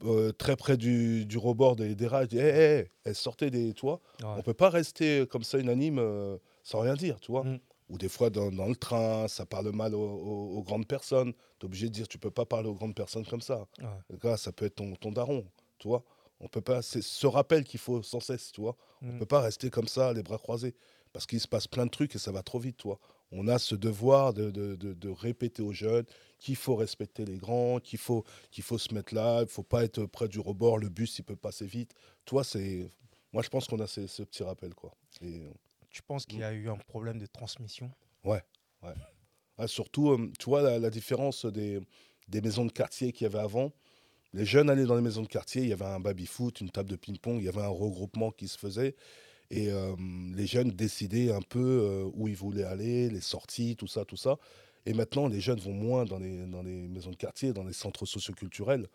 euh, 0.04 0.32
très 0.34 0.56
près 0.58 0.78
du, 0.78 1.26
du 1.26 1.38
rebord 1.38 1.76
des, 1.76 1.96
des 1.96 2.08
rails. 2.08 2.26
Je 2.26 2.30
dis, 2.38 2.40
hé, 2.40 2.86
hé, 3.06 3.10
hé, 3.10 3.14
sortez 3.14 3.52
des. 3.52 3.74
Tu 3.74 3.82
vois, 3.82 4.02
Ouais. 4.24 4.28
on 4.38 4.42
peut 4.42 4.54
pas 4.56 4.70
rester 4.70 5.26
comme 5.30 5.44
ça 5.44 5.60
unanime 5.60 6.00
euh, 6.00 6.38
sans 6.64 6.80
rien 6.82 6.96
dire, 6.96 7.20
tu 7.20 7.32
vois. 7.32 7.44
Mm. 7.46 7.58
Ou 7.92 7.98
des 7.98 8.08
fois, 8.10 8.30
dans, 8.30 8.52
dans 8.52 8.68
le 8.68 8.76
train, 8.76 9.28
ça 9.28 9.46
parle 9.46 9.70
mal 9.72 9.94
aux, 9.94 10.00
aux- 10.00 10.58
aux 10.58 10.64
grandes 10.64 10.88
personnes. 10.88 11.34
Tu 11.34 11.40
es 11.62 11.66
obligé 11.66 11.88
de 11.90 11.94
dire, 11.94 12.08
tu 12.08 12.18
peux 12.18 12.32
pas 12.32 12.46
parler 12.46 12.70
aux 12.70 12.74
grandes 12.74 12.96
personnes 12.96 13.26
comme 13.26 13.42
ça. 13.42 13.68
Ouais. 13.80 14.18
Gars, 14.24 14.38
ça 14.38 14.52
peut 14.54 14.66
être 14.66 14.76
ton, 14.76 14.96
ton 14.96 15.12
daron, 15.12 15.46
tu 15.78 15.90
vois. 15.90 16.04
On 16.40 16.48
peut 16.48 16.62
pas, 16.62 16.82
c'est 16.82 17.02
ce 17.04 17.28
rappel 17.28 17.64
qu'il 17.66 17.80
faut 17.80 18.02
sans 18.02 18.20
cesse, 18.22 18.52
tu 18.54 18.62
vois. 18.62 18.76
On 19.02 19.08
Mm. 19.14 19.20
peut 19.20 19.26
pas 19.26 19.42
rester 19.42 19.70
comme 19.70 19.88
ça, 19.88 20.14
les 20.14 20.24
bras 20.24 20.38
croisés, 20.38 20.74
parce 21.12 21.26
qu'il 21.28 21.40
se 21.42 21.48
passe 21.48 21.68
plein 21.68 21.86
de 21.86 21.92
trucs 21.92 22.16
et 22.16 22.20
ça 22.20 22.32
va 22.32 22.42
trop 22.44 22.60
vite, 22.60 22.78
tu 22.78 22.88
vois. 22.88 23.00
On 23.34 23.48
a 23.48 23.60
ce 23.60 23.76
devoir 23.76 24.34
de, 24.34 24.52
de- 24.52 24.76
de- 24.76 24.94
de 24.94 25.10
répéter 25.10 25.62
aux 25.62 25.72
jeunes 25.74 26.06
qu'il 26.40 26.56
faut 26.56 26.76
respecter 26.76 27.26
les 27.26 27.38
grands, 27.38 27.80
qu'il 27.80 28.00
faut, 28.00 28.24
qu'il 28.52 28.64
faut 28.64 28.78
se 28.78 28.94
mettre 28.94 29.14
là, 29.14 29.42
il 29.42 29.48
faut 29.48 29.64
pas 29.64 29.84
être 29.84 30.06
près 30.06 30.28
du 30.30 30.40
rebord, 30.40 30.78
le 30.78 30.90
bus, 30.90 31.20
il 31.20 31.24
peut 31.24 31.36
passer 31.36 31.66
vite. 31.66 31.94
Tu 32.26 32.32
vois, 32.32 32.44
c'est... 32.46 32.90
Moi, 33.34 33.44
je 33.44 33.50
pense 33.50 33.68
qu'on 33.68 33.80
a 33.80 33.88
ce, 33.88 34.08
ce 34.08 34.24
petit 34.24 34.44
rappel, 34.44 34.74
quoi. 34.76 34.94
Et, 35.22 35.42
Tu 35.92 36.02
penses 36.04 36.26
qu'il 36.26 36.40
y 36.40 36.44
a 36.44 36.54
eu 36.54 36.70
un 36.70 36.78
problème 36.78 37.18
de 37.20 37.26
transmission? 37.26 37.92
Ah, 39.58 39.68
surtout, 39.68 40.12
euh, 40.12 40.32
tu 40.40 40.46
vois, 40.46 40.62
la, 40.62 40.80
la 40.80 40.90
différence 40.90 41.46
des, 41.46 41.80
des 42.28 42.42
maisons 42.42 42.66
de 42.66 42.72
quartier 42.72 43.12
qu'il 43.12 43.26
y 43.26 43.30
avait 43.30 43.40
avant. 43.40 43.74
Les 44.34 44.46
jeunes 44.46 44.70
allaient 44.70 44.86
dans 44.86 44.96
les 44.96 45.02
maisons 45.02 45.24
de 45.24 45.28
quartier, 45.28 45.64
il 45.64 45.70
y 45.70 45.74
avait 45.74 45.86
un 45.86 46.00
baby-foot, 46.00 46.62
une 46.62 46.72
table 46.72 46.90
de 46.90 46.96
ping-pong, 46.96 47.38
il 47.40 47.46
y 47.46 47.50
avait 47.50 47.62
un 47.62 47.68
regroupement 47.68 48.32
qui 48.32 48.48
se 48.48 48.58
faisait. 48.58 48.96
Et 49.52 49.70
euh, 49.72 49.96
les 50.36 50.48
jeunes 50.48 50.72
décidaient 50.72 51.32
un 51.34 51.42
peu 51.42 51.60
euh, 51.60 52.10
où 52.14 52.28
ils 52.30 52.36
voulaient 52.36 52.64
aller, 52.64 53.10
les 53.10 53.22
sorties, 53.22 53.76
tout 53.76 53.88
ça, 53.88 54.06
tout 54.06 54.18
ça. 54.18 54.38
Et 54.86 54.94
maintenant, 54.94 55.28
les 55.28 55.42
jeunes 55.42 55.60
vont 55.60 55.74
moins 55.74 56.06
dans 56.06 56.20
les, 56.20 56.46
dans 56.48 56.64
les 56.64 56.88
maisons 56.88 57.12
de 57.12 57.18
quartier, 57.18 57.54
dans 57.54 57.64
les 57.66 57.74
centres 57.74 58.06
socioculturels. 58.06 58.88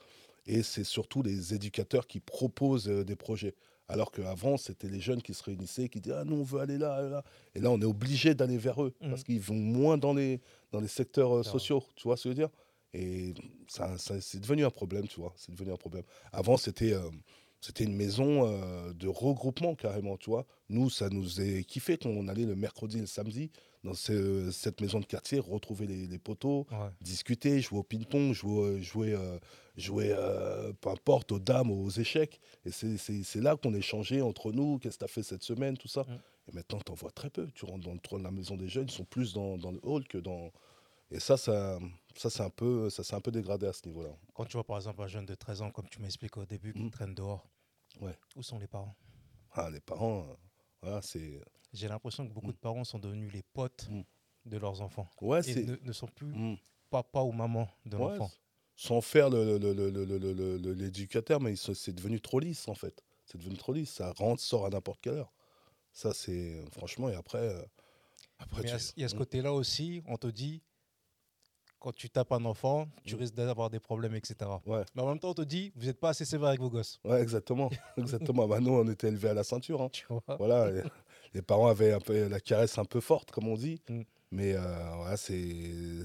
Et 0.46 0.62
c'est 0.62 0.84
surtout 0.84 1.22
les 1.22 1.54
éducateurs 1.54 2.06
qui 2.06 2.20
proposent 2.20 2.86
des 2.88 3.16
projets. 3.16 3.54
Alors 3.88 4.10
qu'avant, 4.10 4.56
c'était 4.56 4.88
les 4.88 5.00
jeunes 5.00 5.22
qui 5.22 5.32
se 5.32 5.42
réunissaient, 5.44 5.88
qui 5.88 6.00
disaient 6.00 6.16
Ah 6.18 6.24
non, 6.24 6.36
on 6.36 6.42
veut 6.42 6.60
aller 6.60 6.76
là, 6.78 7.00
là. 7.02 7.22
Et 7.54 7.60
là, 7.60 7.70
on 7.70 7.80
est 7.80 7.84
obligé 7.84 8.34
d'aller 8.34 8.58
vers 8.58 8.82
eux 8.82 8.92
Mhm. 9.00 9.10
parce 9.10 9.22
qu'ils 9.22 9.40
vont 9.40 9.54
moins 9.54 9.96
dans 9.96 10.12
les, 10.14 10.40
dans 10.72 10.80
les 10.80 10.88
secteurs 10.88 11.36
euh, 11.36 11.42
sociaux. 11.44 11.84
Tu 11.94 12.04
vois 12.04 12.16
ce 12.16 12.24
que 12.24 12.28
je 12.30 12.30
veux 12.30 12.34
dire? 12.34 12.50
Et 12.94 13.34
ça, 13.68 13.96
ça- 13.98 14.20
c'est 14.20 14.40
devenu 14.40 14.64
un 14.64 14.70
problème, 14.70 15.06
tu 15.06 15.20
vois. 15.20 15.32
C'est 15.36 15.52
devenu 15.52 15.70
un 15.72 15.76
problème. 15.76 16.04
Avant, 16.32 16.56
c'était. 16.56 16.92
euh, 16.94 17.10
c'était 17.60 17.84
une 17.84 17.94
maison 17.96 18.46
euh, 18.46 18.92
de 18.92 19.08
regroupement 19.08 19.74
carrément, 19.74 20.16
tu 20.16 20.30
vois. 20.30 20.46
Nous, 20.68 20.90
ça 20.90 21.08
nous 21.08 21.40
est 21.40 21.64
kiffé 21.64 21.96
quand 21.98 22.10
on 22.10 22.28
allait 22.28 22.44
le 22.44 22.54
mercredi 22.56 22.98
et 22.98 23.00
le 23.00 23.06
samedi 23.06 23.50
dans 23.84 23.94
ce- 23.94 24.50
cette 24.50 24.80
maison 24.80 25.00
de 25.00 25.06
quartier, 25.06 25.38
retrouver 25.38 25.86
les, 25.86 26.06
les 26.06 26.18
poteaux, 26.18 26.66
Ouais. 26.70 26.90
discuter, 27.00 27.60
jouer 27.60 27.78
au 27.78 27.82
ping-pong, 27.82 28.32
jouer, 28.32 28.82
jouer, 28.82 29.12
euh, 29.14 29.38
jouer 29.76 30.08
euh, 30.16 30.72
peu 30.80 30.90
importe, 30.90 31.32
aux 31.32 31.38
dames, 31.38 31.70
aux 31.70 31.88
échecs. 31.90 32.40
Et 32.64 32.70
c'est- 32.70 33.40
là 33.40 33.56
qu'on 33.56 33.74
échangeait 33.74 34.20
entre 34.22 34.52
nous, 34.52 34.78
qu'est-ce 34.78 34.94
que 34.96 35.00
tu 35.00 35.04
as 35.04 35.08
fait 35.08 35.22
cette 35.22 35.42
semaine, 35.44 35.76
tout 35.76 35.88
ça. 35.88 36.02
Mm. 36.02 36.18
Et 36.48 36.52
maintenant, 36.52 36.78
tu 36.84 36.92
en 36.92 36.94
vois 36.94 37.10
très 37.10 37.30
peu. 37.30 37.48
Tu 37.54 37.64
rentres 37.64 37.84
dans 37.86 37.92
le 37.94 38.18
de 38.18 38.24
la 38.24 38.30
maison 38.30 38.56
des 38.56 38.68
jeunes, 38.68 38.86
ils 38.88 38.92
sont 38.94 39.04
plus 39.04 39.32
dans, 39.32 39.56
dans 39.58 39.70
le 39.72 39.80
hall 39.82 40.06
que 40.06 40.18
dans... 40.18 40.52
Et 41.10 41.20
ça, 41.20 41.36
ça, 41.36 41.78
ça 42.16 42.30
c'est 42.30 42.42
un 42.42 42.50
peu, 42.50 42.88
un 43.12 43.20
peu 43.20 43.30
dégradé 43.30 43.66
à 43.66 43.72
ce 43.72 43.86
niveau-là. 43.86 44.10
Quand 44.34 44.44
tu 44.44 44.54
vois 44.54 44.64
par 44.64 44.76
exemple 44.76 45.02
un 45.02 45.06
jeune 45.06 45.26
de 45.26 45.34
13 45.34 45.62
ans, 45.62 45.70
comme 45.70 45.88
tu 45.88 46.00
m'expliques 46.00 46.36
au 46.36 46.44
début, 46.44 46.72
qui 46.72 46.82
hmm. 46.82 46.90
traîne 46.90 47.14
dehors, 47.14 47.48
ouais. 48.00 48.18
où 48.34 48.42
sont 48.42 48.58
les 48.58 48.66
parents? 48.66 48.96
Ah, 49.52 49.70
les 49.70 49.80
parents, 49.80 50.26
euh, 50.28 50.34
voilà, 50.82 51.02
c'est. 51.02 51.34
Euh, 51.34 51.40
J'ai 51.72 51.88
l'impression 51.88 52.26
que 52.26 52.32
beaucoup 52.32 52.48
hmm. 52.48 52.52
de 52.52 52.58
parents 52.58 52.84
sont 52.84 52.98
devenus 52.98 53.32
les 53.32 53.42
potes 53.42 53.88
hmm. 53.90 54.02
de 54.46 54.56
leurs 54.56 54.80
enfants. 54.80 55.08
Ouais, 55.20 55.48
et 55.48 55.64
ne, 55.64 55.92
sont 55.92 56.08
plus 56.08 56.58
papa 56.90 57.20
ou 57.20 57.32
maman 57.32 57.68
de 57.84 57.96
ouais, 57.96 58.18
l'enfant. 58.18 58.30
Sans 58.74 59.00
faire 59.00 59.30
l'éducateur, 59.30 61.40
le, 61.40 61.46
le, 61.46 61.48
le, 61.48 61.50
mais 61.50 61.56
c'est 61.56 61.94
devenu 61.94 62.20
trop 62.20 62.40
lisse 62.40 62.68
en 62.68 62.74
fait. 62.74 63.02
C'est 63.24 63.38
devenu 63.38 63.56
trop 63.56 63.72
lisse. 63.72 63.90
Ça 63.90 64.12
rentre, 64.12 64.42
sort 64.42 64.66
à 64.66 64.70
n'importe 64.70 65.00
quelle 65.00 65.14
heure. 65.14 65.32
Ça, 65.92 66.12
c'est 66.12 66.56
euh, 66.56 66.66
franchement. 66.72 67.08
Et 67.08 67.14
après, 67.14 67.54
après 68.38 68.62
il 68.96 69.00
y 69.00 69.04
a 69.04 69.08
ce 69.08 69.14
côté-là 69.14 69.54
aussi. 69.54 70.02
On 70.06 70.18
te 70.18 70.26
dit, 70.26 70.62
quand 71.78 71.92
tu 71.94 72.08
tapes 72.10 72.32
un 72.32 72.44
enfant, 72.44 72.88
tu 73.04 73.14
risques 73.16 73.34
d'avoir 73.34 73.70
des 73.70 73.78
problèmes, 73.80 74.14
etc. 74.14 74.36
Ouais, 74.66 74.82
Mais 74.94 75.02
en 75.02 75.08
même 75.08 75.18
temps, 75.18 75.30
on 75.30 75.34
te 75.34 75.42
dit, 75.42 75.72
vous 75.76 75.86
n'êtes 75.86 76.00
pas 76.00 76.10
assez 76.10 76.24
sévère 76.24 76.48
avec 76.48 76.60
vos 76.60 76.70
gosses. 76.70 76.98
ouais, 77.04 77.20
exactement. 77.22 77.70
exactement. 77.96 78.48
Bah, 78.48 78.60
nous, 78.60 78.72
on 78.72 78.88
était 78.88 79.08
élevés 79.08 79.28
à 79.28 79.34
la 79.34 79.44
ceinture. 79.44 79.82
hein. 79.82 79.88
Tu 79.92 80.04
vois 80.08 80.22
Voilà, 80.38 80.70
les, 80.70 80.82
les 81.34 81.42
parents 81.42 81.68
avaient 81.68 81.92
un 81.92 82.00
peu 82.00 82.28
la 82.28 82.40
caresse 82.40 82.78
un 82.78 82.84
peu 82.84 83.00
forte, 83.00 83.30
comme 83.30 83.48
on 83.48 83.56
dit. 83.56 83.80
Mm. 83.88 84.02
Mais 84.32 84.54
euh, 84.54 84.60
voilà, 84.96 85.16
c'est, 85.16 85.54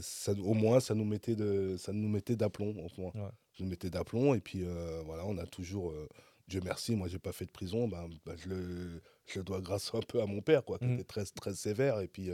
ça, 0.02 0.34
au 0.34 0.54
moins, 0.54 0.80
ça 0.80 0.94
nous 0.94 1.06
mettait 1.06 1.36
de, 1.36 1.76
ça 1.78 1.92
nous 1.92 2.08
mettait 2.08 2.36
d'aplomb. 2.36 2.70
au 2.78 3.02
moins. 3.02 3.12
Ouais. 3.16 3.32
Ça 3.58 3.64
nous 3.64 3.70
mettait 3.70 3.90
d'aplomb. 3.90 4.36
Et 4.36 4.40
puis, 4.40 4.64
euh, 4.64 5.02
voilà, 5.06 5.26
on 5.26 5.38
a 5.38 5.46
toujours. 5.48 5.90
euh, 5.92 6.08
Dieu 6.48 6.62
merci, 6.64 6.96
moi, 6.96 7.08
j'ai 7.08 7.18
pas 7.20 7.32
fait 7.32 7.46
de 7.46 7.52
prison. 7.52 7.88
Ben, 7.88 8.08
je, 8.38 8.50
le, 8.50 9.02
je 9.26 9.40
le 9.40 9.44
dois 9.46 9.62
grâce 9.62 9.90
un 9.96 10.02
peu 10.02 10.22
à 10.22 10.26
mon 10.28 10.42
père, 10.42 10.64
quoi, 10.64 10.78
qui 10.78 10.86
Mm. 10.86 10.94
était 10.96 11.04
très, 11.06 11.26
très 11.26 11.54
sévère. 11.56 12.00
Et 12.02 12.08
puis, 12.08 12.30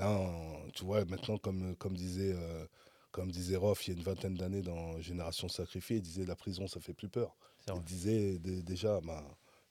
là, 0.00 0.10
on- 0.10 0.68
tu 0.70 0.84
vois, 0.84 1.04
maintenant, 1.04 1.38
comme, 1.38 1.76
comme 1.76 1.96
disait. 1.96 2.32
euh, 2.34 2.66
comme 3.12 3.32
disait 3.32 3.56
Roff 3.56 3.88
il 3.88 3.90
y 3.90 3.96
a 3.96 3.98
une 3.98 4.04
vingtaine 4.04 4.34
d'années 4.34 4.62
dans 4.62 5.00
Génération 5.00 5.48
Sacrifiée, 5.48 5.96
il 5.96 6.02
disait 6.02 6.24
la 6.24 6.36
prison, 6.36 6.68
ça 6.68 6.78
fait 6.78 6.94
plus 6.94 7.08
peur. 7.08 7.34
C'est 7.58 7.72
vrai. 7.72 7.80
Il 7.80 7.84
disait 7.84 8.38
dé- 8.38 8.62
déjà, 8.62 9.00
bah, 9.00 9.24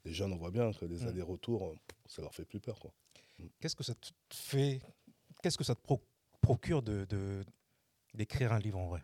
les 0.04 0.14
jeunes, 0.14 0.34
on 0.34 0.38
voit 0.38 0.52
bien 0.52 0.74
que 0.74 0.84
les 0.84 1.00
Mm. 1.06 1.08
allers-retours, 1.08 1.68
euh, 1.68 1.76
ça 2.06 2.22
leur 2.22 2.34
fait 2.36 2.44
plus 2.44 2.60
peur. 2.60 2.78
Quoi. 2.80 2.92
Qu'est-ce 3.62 3.78
que 3.78 3.84
ça 3.86 3.96
te 3.96 4.10
fait 4.36 4.82
Qu'est-ce 5.42 5.58
que 5.58 5.64
ça 5.64 5.74
te 5.74 5.80
pro- 5.82 6.02
procure 6.42 6.82
de 6.82 7.06
de- 7.06 7.46
d'écrire 8.14 8.52
un 8.52 8.60
livre 8.60 8.78
en 8.80 8.88
vrai? 8.88 9.02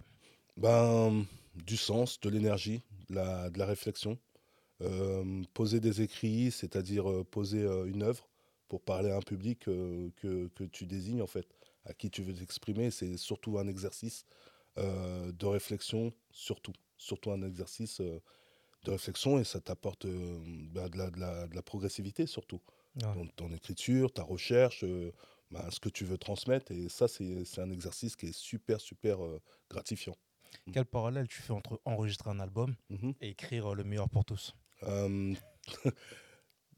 Ben, 0.57 1.25
du 1.55 1.77
sens, 1.77 2.19
de 2.19 2.29
l'énergie, 2.29 2.81
de 3.09 3.15
la, 3.15 3.49
de 3.49 3.57
la 3.57 3.65
réflexion. 3.65 4.17
Euh, 4.81 5.43
poser 5.53 5.79
des 5.79 6.01
écrits, 6.01 6.51
c'est-à-dire 6.51 7.09
euh, 7.09 7.23
poser 7.23 7.61
euh, 7.63 7.85
une 7.85 8.03
œuvre 8.03 8.27
pour 8.67 8.81
parler 8.81 9.11
à 9.11 9.17
un 9.17 9.21
public 9.21 9.67
euh, 9.67 10.09
que, 10.17 10.47
que 10.49 10.63
tu 10.63 10.85
désignes, 10.85 11.21
en 11.21 11.27
fait, 11.27 11.47
à 11.85 11.93
qui 11.93 12.09
tu 12.09 12.23
veux 12.23 12.33
t'exprimer. 12.33 12.91
C'est 12.91 13.17
surtout 13.17 13.57
un 13.59 13.67
exercice 13.67 14.25
euh, 14.77 15.31
de 15.31 15.45
réflexion, 15.45 16.13
surtout. 16.31 16.73
Surtout 16.97 17.31
un 17.31 17.41
exercice 17.43 17.99
euh, 18.01 18.19
de 18.85 18.91
réflexion 18.91 19.39
et 19.39 19.43
ça 19.43 19.59
t'apporte 19.59 20.05
ben, 20.07 20.87
de, 20.89 20.97
la, 20.97 21.09
de 21.11 21.19
la- 21.19 21.47
de 21.47 21.55
la 21.55 21.61
progressivité, 21.61 22.25
surtout. 22.27 22.61
Ouais. 22.95 23.13
ton, 23.13 23.27
ton 23.35 23.51
écriture, 23.51 24.13
ta 24.13 24.23
recherche, 24.23 24.85
ben, 25.51 25.69
ce 25.71 25.79
que 25.79 25.89
tu 25.89 26.05
veux 26.05 26.17
transmettre. 26.17 26.71
Et 26.71 26.87
ça, 26.89 27.07
c'est 27.07 27.59
un 27.59 27.71
exercice 27.71 28.15
qui 28.15 28.27
est 28.27 28.37
super, 28.37 28.79
super 28.81 29.17
gratifiant. 29.69 30.15
Quel 30.71 30.85
parallèle 30.85 31.27
tu 31.27 31.41
fais 31.41 31.51
entre 31.53 31.81
enregistrer 31.85 32.29
un 32.29 32.39
album 32.39 32.75
Mhm. 32.89 33.13
et 33.21 33.29
écrire 33.29 33.73
Le 33.75 33.83
meilleur 33.83 34.09
pour 34.09 34.23
tous? 34.25 34.55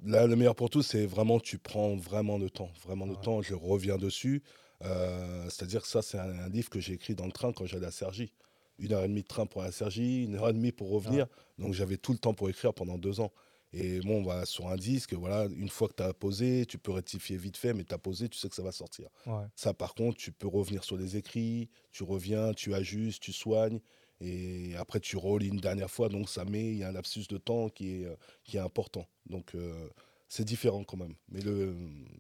là, 0.04 0.28
le 0.28 0.36
meilleur 0.36 0.56
pour 0.56 0.70
tous, 0.70 0.84
c'est 0.84 1.06
vraiment, 1.06 1.40
tu 1.40 1.58
prends 1.58 1.96
vraiment 1.96 2.38
le 2.38 2.50
temps. 2.50 2.72
Vraiment 2.84 3.06
le 3.06 3.14
Ouais. 3.14 3.22
temps, 3.22 3.42
je 3.42 3.54
reviens 3.56 3.98
dessus. 3.98 4.44
Euh, 4.84 5.46
C'est-à-dire 5.50 5.82
que 5.82 5.88
ça, 5.88 6.02
c'est 6.02 6.20
un, 6.20 6.30
un 6.40 6.50
livre 6.50 6.70
que 6.70 6.80
j'ai 6.80 6.94
écrit 6.94 7.16
dans 7.16 7.26
le 7.26 7.32
train 7.32 7.52
quand 7.54 7.66
j'allais 7.66 7.88
à 7.88 7.92
Cergy. 7.92 8.34
Une 8.80 8.94
heure 8.94 9.04
et 9.04 9.08
demie 9.08 9.24
de 9.24 9.28
train 9.28 9.48
pour 9.48 9.62
aller 9.62 9.70
à 9.70 9.72
Cergy, 9.72 10.24
une 10.26 10.36
heure 10.36 10.50
et 10.50 10.54
demie 10.54 10.72
pour 10.72 10.90
revenir. 10.92 11.26
Donc 11.58 11.74
j'avais 11.74 11.98
tout 11.98 12.12
le 12.14 12.20
temps 12.20 12.34
pour 12.36 12.48
écrire 12.50 12.74
pendant 12.74 12.98
deux 13.00 13.20
ans. 13.20 13.32
Et 13.74 14.00
bon, 14.02 14.22
voilà, 14.22 14.46
sur 14.46 14.68
un 14.70 14.76
disque, 14.78 15.14
voilà, 15.14 15.46
une 15.46 15.68
fois 15.70 15.90
que 15.90 15.96
tu 15.96 16.04
as 16.04 16.14
posé, 16.14 16.66
tu 16.68 16.78
peux 16.78 16.92
rectifier 16.92 17.38
vite 17.38 17.58
fait, 17.58 17.74
mais 17.74 17.84
tu 17.84 17.94
as 17.94 17.98
posé, 17.98 18.30
tu 18.30 18.38
sais 18.38 18.48
que 18.50 18.56
ça 18.56 18.62
va 18.64 18.72
sortir. 18.72 19.10
Ouais. 19.26 19.46
Ça, 19.56 19.74
par 19.74 19.94
contre, 19.96 20.18
tu 20.18 20.32
peux 20.32 20.48
revenir 20.48 20.84
sur 20.84 20.96
les 20.96 21.18
écrits, 21.18 21.70
tu 21.92 22.04
reviens, 22.04 22.54
tu 22.54 22.74
ajustes, 22.76 23.22
tu 23.22 23.34
soignes, 23.34 23.80
et 24.20 24.76
après 24.78 25.00
tu 25.00 25.18
relis 25.18 25.48
une 25.48 25.60
dernière 25.60 25.92
fois, 25.92 26.10
donc 26.10 26.30
ça 26.30 26.46
met, 26.46 26.66
il 26.72 26.78
y 26.78 26.84
a 26.84 26.90
un 26.90 26.92
lapsus 26.92 27.28
de 27.30 27.38
temps 27.38 27.70
qui 27.70 28.02
est, 28.02 28.06
euh, 28.06 28.16
qui 28.44 28.58
est 28.58 28.60
important. 28.62 29.08
Donc 29.28 29.56
euh, 29.56 29.90
c'est 30.28 30.44
différent 30.44 30.84
quand 30.84 30.98
même, 30.98 31.16
mais 31.30 31.42
le, 31.42 31.76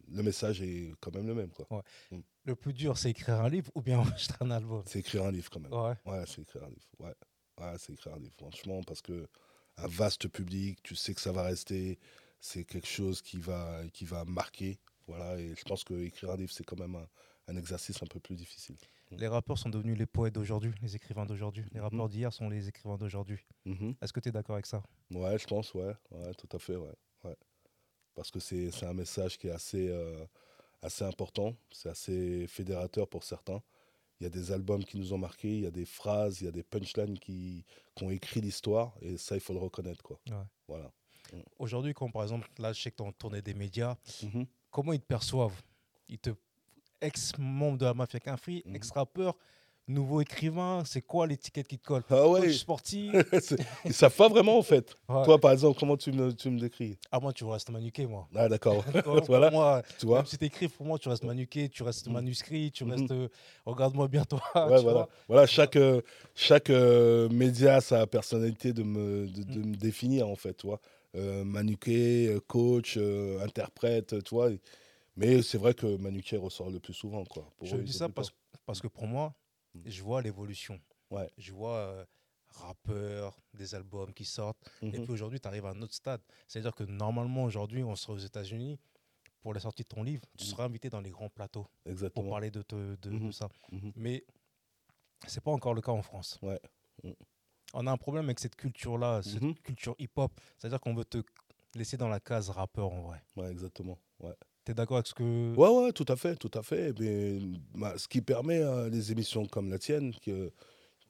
le 0.09 0.23
message 0.23 0.61
est 0.61 0.93
quand 1.01 1.13
même 1.13 1.27
le 1.27 1.33
même. 1.35 1.49
quoi. 1.51 1.83
Le 2.45 2.55
plus 2.55 2.73
dur, 2.73 2.97
c'est 2.97 3.09
écrire 3.09 3.41
un 3.41 3.49
livre 3.49 3.71
ou 3.75 3.81
bien 3.81 3.99
enregistrer 3.99 4.37
un 4.41 4.51
album? 4.51 4.83
C'est 4.85 4.99
écrire 4.99 5.25
un 5.25 5.31
livre 5.31 5.49
quand 5.49 5.59
même. 5.59 5.73
Ouais. 5.73 5.95
Ouais, 6.05 6.23
c'est 6.27 6.41
écrire 6.41 6.63
un 6.63 6.69
livre. 6.69 6.87
Ouais, 6.99 7.15
ouais 7.59 7.75
c'est 7.77 7.93
écrire 7.93 8.13
un 8.13 8.19
livre, 8.19 8.33
franchement, 8.37 8.81
parce 8.83 9.01
que 9.01 9.27
un 9.77 9.87
vaste 9.87 10.27
public, 10.27 10.81
tu 10.83 10.95
sais 10.95 11.13
que 11.13 11.21
ça 11.21 11.31
va 11.31 11.43
rester, 11.43 11.99
c'est 12.39 12.63
quelque 12.63 12.87
chose 12.87 13.21
qui 13.21 13.37
va, 13.39 13.81
qui 13.93 14.05
va 14.05 14.23
marquer. 14.25 14.79
Voilà, 15.07 15.39
et 15.39 15.55
je 15.55 15.63
pense 15.63 15.83
que 15.83 15.93
écrire 15.93 16.31
un 16.31 16.37
livre, 16.37 16.51
c'est 16.51 16.63
quand 16.65 16.79
même 16.79 16.95
un, 16.95 17.07
un 17.47 17.57
exercice 17.57 18.01
un 18.01 18.07
peu 18.07 18.19
plus 18.19 18.35
difficile. 18.35 18.77
Les 19.11 19.27
rappeurs 19.27 19.57
sont 19.57 19.69
devenus 19.69 19.97
les 19.97 20.05
poètes 20.05 20.33
d'aujourd'hui, 20.35 20.73
les 20.81 20.95
écrivains 20.95 21.25
d'aujourd'hui. 21.25 21.63
Les 21.71 21.79
Mhm. 21.79 21.83
rappeurs 21.83 22.09
d'hier 22.09 22.33
sont 22.33 22.49
les 22.49 22.67
écrivains 22.67 22.97
d'aujourd'hui. 22.97 23.39
Mhm. 23.65 23.95
Est-ce 24.01 24.11
que 24.13 24.19
tu 24.19 24.29
es 24.29 24.31
d'accord 24.31 24.55
avec 24.55 24.65
ça? 24.65 24.83
Ouais, 25.11 25.37
je 25.39 25.47
pense, 25.47 25.73
ouais, 25.73 25.95
ouais, 26.11 26.33
tout 26.35 26.49
à 26.55 26.59
fait, 26.59 26.75
ouais, 26.75 26.93
ouais. 27.23 27.35
Parce 28.15 28.31
que 28.31 28.39
c'est 28.39 28.83
un 28.83 28.93
message 28.93 29.37
qui 29.37 29.47
est 29.47 29.51
assez, 29.51 29.87
euh, 29.89 30.25
assez 30.81 31.05
important, 31.05 31.55
c'est 31.71 31.89
assez 31.89 32.47
fédérateur 32.47 33.07
pour 33.07 33.23
certains. 33.23 33.61
Il 34.19 34.23
y 34.23 34.27
a 34.27 34.29
des 34.29 34.51
albums 34.51 34.83
qui 34.83 34.97
nous 34.97 35.13
ont 35.13 35.17
marqués, 35.19 35.55
il 35.55 35.61
y 35.63 35.67
a 35.67 35.71
des 35.71 35.85
phrases, 35.85 36.41
il 36.41 36.45
y 36.45 36.47
a 36.47 36.51
des 36.51 36.63
punchlines 36.63 37.19
qui, 37.19 37.63
qui 37.95 38.03
ont 38.03 38.09
écrit 38.09 38.41
l'histoire, 38.41 38.97
et 39.01 39.17
ça, 39.17 39.35
il 39.35 39.41
faut 39.41 39.53
le 39.53 39.59
reconnaître, 39.59 40.01
quoi. 40.03 40.19
Ouais. 40.27 40.43
Voilà. 40.67 40.91
Aujourd'hui, 41.59 41.93
quand 41.93 42.09
par 42.09 42.23
exemple, 42.23 42.49
là, 42.57 42.73
je 42.73 42.81
sais 42.81 42.89
que 42.91 42.95
tu 42.97 43.03
en 43.03 43.11
tournée 43.11 43.41
des 43.41 43.53
médias, 43.53 43.95
Mhm. 44.23 44.47
comment 44.71 44.93
ils 44.93 44.99
te 44.99 45.05
perçoivent? 45.05 45.61
Ils 46.09 46.19
te 46.19 46.31
ex-membre 47.01 47.77
de 47.77 47.85
la 47.85 47.93
mafia 47.93 48.19
qu'un 48.19 48.37
free, 48.37 48.63
Mhm. 48.65 48.75
ex-rappeur, 48.75 49.35
nouveau 49.87 50.19
écrivain, 50.21 50.83
c'est 50.85 51.01
quoi 51.01 51.27
l'étiquette 51.27 51.67
qui 51.67 51.77
te 51.79 51.85
colle 51.87 52.03
Ah 52.09 52.27
ouais, 52.27 52.41
Coach 52.41 52.55
sportif? 52.57 53.13
Ils 53.85 53.93
savent 53.93 54.15
pas 54.15 54.27
vraiment, 54.27 54.57
en 54.57 54.61
fait. 54.63 54.95
Ouais. 55.07 55.23
Toi, 55.23 55.39
par 55.39 55.51
exemple, 55.53 55.79
comment 55.79 55.95
tu 55.95 56.11
me, 56.11 56.33
tu 56.33 56.49
me 56.49 56.59
décris? 56.59 56.97
Ah, 57.11 57.19
moi, 57.21 57.31
tu 57.31 57.45
restes 57.45 57.69
manuqué, 57.69 58.05
moi. 58.05 58.27
Ah, 58.35 58.49
d'accord. 58.49 58.83
Voilà. 59.27 59.49
moi, 59.49 59.81
tu 59.97 60.05
vois? 60.05 60.17
même 60.17 60.25
si 60.25 60.37
t'écris, 60.37 60.67
pour 60.67 60.85
moi, 60.85 60.99
tu 60.99 61.07
restes 61.07 61.23
manuqué, 61.23 61.69
tu 61.69 61.83
restes 61.83 62.07
Mhm. 62.07 62.13
manuscrit, 62.13 62.71
tu 62.71 62.83
Mhm. 62.83 62.91
restes. 62.91 63.11
euh, 63.11 63.29
Regarde-moi 63.65 64.07
bien, 64.09 64.25
toi. 64.25 64.41
Ouais, 64.55 64.81
voilà. 64.81 65.07
voilà, 65.29 65.47
chaque, 65.47 65.77
euh, 65.77 66.01
chaque 66.35 66.69
euh, 66.69 67.29
média 67.29 67.75
a 67.75 67.81
sa 67.81 68.05
personnalité 68.07 68.73
de 68.73 68.83
me, 68.83 69.27
de, 69.27 69.43
de 69.43 69.59
Mm. 69.59 69.69
me 69.69 69.75
définir, 69.75 70.27
en 70.27 70.35
fait, 70.35 70.53
tu 70.55 70.67
vois. 70.67 70.81
Euh, 71.15 71.45
Manuquet, 71.45 72.27
euh, 72.27 72.39
coach, 72.45 72.97
interprète, 73.41 74.21
tu 74.23 74.35
vois. 74.35 74.49
Mais 75.17 75.41
c'est 75.41 75.57
vrai 75.57 75.73
que 75.73 75.97
Manuquet 75.97 76.37
ressort 76.37 76.69
le 76.69 76.79
plus 76.79 76.93
souvent, 76.93 77.25
quoi. 77.25 77.49
Pour 77.57 77.67
Je 77.67 77.75
eux, 77.75 77.81
dis 77.83 77.91
ça 77.93 78.07
parce, 78.07 78.31
que 78.81 78.87
pour 78.87 79.07
moi, 79.07 79.33
Mm. 79.73 79.81
je 79.85 80.01
vois 80.03 80.21
l'évolution. 80.21 80.79
Ouais. 81.11 81.29
Je 81.37 81.51
vois 81.51 81.75
euh, 81.75 82.05
rappeurs, 82.49 83.37
des 83.53 83.75
albums 83.75 84.13
qui 84.13 84.25
sortent. 84.25 84.57
Et 84.81 84.85
Mhm. 84.97 85.03
puis 85.03 85.11
aujourd'hui, 85.11 85.39
tu 85.39 85.47
arrives 85.47 85.65
à 85.65 85.69
un 85.71 85.81
autre 85.81 85.93
stade. 85.93 86.21
C'est-à-dire 86.47 86.73
que 86.75 86.83
normalement, 86.83 87.43
aujourd'hui, 87.43 87.83
on 87.83 87.95
serait 87.95 88.13
aux 88.13 88.17
États-Unis. 88.17 88.79
Pour 89.41 89.53
la 89.53 89.59
sortie 89.59 89.83
de 89.83 89.87
ton 89.87 90.03
livre, 90.03 90.23
tu 90.37 90.43
Mm. 90.45 90.47
seras 90.47 90.63
invité 90.65 90.89
dans 90.89 90.99
les 91.01 91.09
grands 91.11 91.29
plateaux 91.29 91.63
pour 91.83 91.91
Exactement. 91.91 92.29
parler 92.29 92.51
de, 92.51 92.61
te- 92.63 92.75
de, 92.75 92.95
de 92.95 93.09
Mhm. 93.09 93.31
ça. 93.31 93.49
Mhm. 93.71 93.91
Mais 93.95 94.25
c'est 95.27 95.41
pas 95.43 95.51
encore 95.51 95.73
le 95.73 95.81
cas 95.81 95.91
en 95.91 96.01
France. 96.01 96.37
Ouais. 96.41 96.59
Mm. 97.03 97.11
On 97.73 97.87
a 97.87 97.91
un 97.91 97.97
problème 97.97 98.25
avec 98.25 98.39
cette 98.39 98.55
culture-là, 98.55 99.21
cette 99.23 99.61
culture 99.63 99.95
hip-hop. 99.99 100.31
C'est-à-dire 100.57 100.79
qu'on 100.81 100.93
veut 100.95 101.05
te 101.05 101.21
laisser 101.75 101.97
dans 101.97 102.07
la 102.09 102.19
case 102.19 102.49
rappeur 102.49 102.91
en 102.91 103.01
vrai. 103.01 103.21
Ouais, 103.35 103.49
exactement. 103.51 103.97
Ouais. 104.19 104.35
Tu 104.67 104.71
es 104.71 104.73
d'accord 104.73 104.97
avec 104.97 105.07
ce 105.07 105.13
que. 105.13 105.55
Ouais, 105.55 105.69
ouais, 105.69 105.93
tout 105.93 106.05
à 106.09 106.17
fait, 106.17 106.35
tout 106.35 106.51
à 106.53 106.61
fait. 106.61 106.93
Mais 106.99 107.39
bah, 107.73 107.93
ce 107.97 108.05
qui 108.09 108.19
permet 108.19 108.61
à 108.61 108.89
les 108.89 109.13
émissions 109.13 109.45
comme 109.45 109.69
la 109.69 109.79
tienne, 109.79 110.13
que 110.21 110.51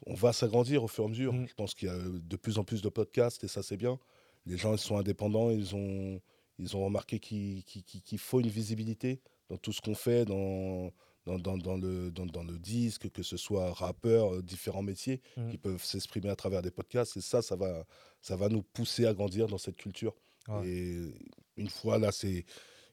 on 0.06 0.14
va 0.14 0.32
s'agrandir 0.32 0.84
au 0.84 0.88
fur 0.88 1.06
et 1.06 1.08
à 1.08 1.10
mesure. 1.10 1.34
Mm. 1.34 1.48
Je 1.48 1.54
pense 1.56 1.74
qu'il 1.74 1.88
y 1.88 1.92
a 1.92 1.98
de 1.98 2.36
plus 2.36 2.60
en 2.60 2.64
plus 2.64 2.84
de 2.84 2.90
podcasts 2.90 3.44
et 3.44 3.48
ça, 3.48 3.64
c'est 3.64 3.76
bien. 3.76 3.98
Les 4.46 4.58
gens, 4.58 4.74
ils 4.74 4.78
sont 4.78 4.96
indépendants, 4.98 5.50
ils 5.50 5.76
ont, 5.76 6.22
ils 6.60 6.78
ont 6.78 6.86
remarqué 6.86 7.18
qu'il 7.18 8.20
faut 8.20 8.42
une 8.42 8.48
visibilité 8.48 9.22
dans 9.50 9.58
tout 9.58 9.74
ce 9.74 9.82
qu'on 9.82 9.96
fait, 9.96 10.24
dans, 10.24 10.92
dans, 11.26 11.40
dans, 11.40 11.58
dans 11.58 11.78
le, 11.78 12.12
dans, 12.12 12.28
dans 12.28 12.44
le 12.44 12.60
disque, 12.60 13.10
que 13.10 13.24
ce 13.24 13.38
soit 13.38 13.74
rappeur, 13.74 14.36
euh, 14.36 14.44
différents 14.44 14.84
métiers 14.84 15.20
Mm. 15.36 15.50
qui 15.50 15.58
peuvent 15.58 15.84
s'exprimer 15.84 16.30
à 16.30 16.36
travers 16.36 16.62
des 16.62 16.70
podcasts. 16.70 17.18
Et 17.18 17.22
ça, 17.22 17.42
ça 17.42 17.56
va, 17.56 17.88
ça 18.22 18.36
va 18.36 18.50
nous 18.50 18.62
pousser 18.62 19.08
à 19.08 19.16
grandir 19.16 19.48
dans 19.48 19.58
cette 19.58 19.78
culture. 19.78 20.14
Ouais. 20.48 20.70
Et 20.70 21.12
une 21.56 21.70
fois 21.70 21.98
là, 21.98 22.12
c'est 22.12 22.46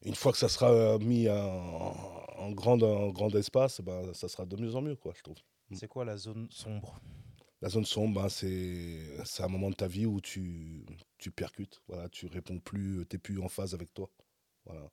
une 0.05 0.15
fois 0.15 0.33
que 0.33 0.39
ça 0.39 0.49
sera 0.49 0.71
euh, 0.71 0.99
mis 0.99 1.29
en, 1.29 1.95
en 2.39 2.51
grand 2.53 3.35
espace, 3.35 3.81
ben, 3.81 4.13
ça 4.15 4.29
sera 4.29 4.45
de 4.45 4.57
mieux 4.57 4.75
en 4.75 4.83
mieux, 4.83 4.97
quoi, 4.97 5.13
je 5.17 5.23
trouve. 5.23 5.37
C'est 5.73 5.89
quoi 5.89 6.05
la 6.05 6.17
zone 6.17 6.47
sombre? 6.51 7.01
La 7.63 7.69
zone 7.71 7.87
sombre, 7.87 8.23
ben, 8.23 8.29
c'est 8.29 9.25
c'est 9.25 9.43
un 9.43 9.49
moment 9.49 9.71
de 9.71 9.75
ta 9.75 9.89
vie 9.89 10.07
où 10.07 10.21
tu, 10.21 10.85
tu 11.19 11.31
percutes, 11.31 11.81
voilà, 11.89 12.09
tu 12.11 12.27
réponds 12.27 12.59
plus, 12.59 13.07
tu 13.09 13.17
n'es 13.17 13.19
plus 13.19 13.41
en 13.41 13.49
phase 13.49 13.75
avec 13.75 13.93
toi. 13.95 14.11
Voilà. 14.67 14.91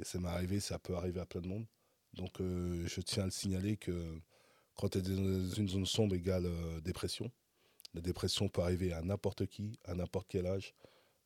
Et 0.00 0.04
ça 0.04 0.18
m'est 0.18 0.28
arrivé, 0.28 0.60
ça 0.60 0.78
peut 0.78 0.96
arriver 0.96 1.20
à 1.20 1.26
plein 1.26 1.40
de 1.40 1.48
monde. 1.48 1.66
Donc 2.14 2.40
euh, 2.40 2.86
je 2.86 3.00
tiens 3.00 3.22
à 3.22 3.26
le 3.26 3.30
signaler 3.30 3.76
que 3.76 4.20
quand 4.74 4.88
tu 4.88 4.98
es 4.98 5.02
dans 5.02 5.50
une 5.50 5.68
zone 5.68 5.86
sombre 5.86 6.14
égale 6.16 6.46
euh, 6.46 6.80
dépression, 6.80 7.30
la 7.94 8.00
dépression 8.00 8.48
peut 8.48 8.62
arriver 8.62 8.92
à 8.92 9.02
n'importe 9.02 9.46
qui, 9.46 9.78
à 9.84 9.94
n'importe 9.94 10.26
quel 10.28 10.46
âge. 10.46 10.74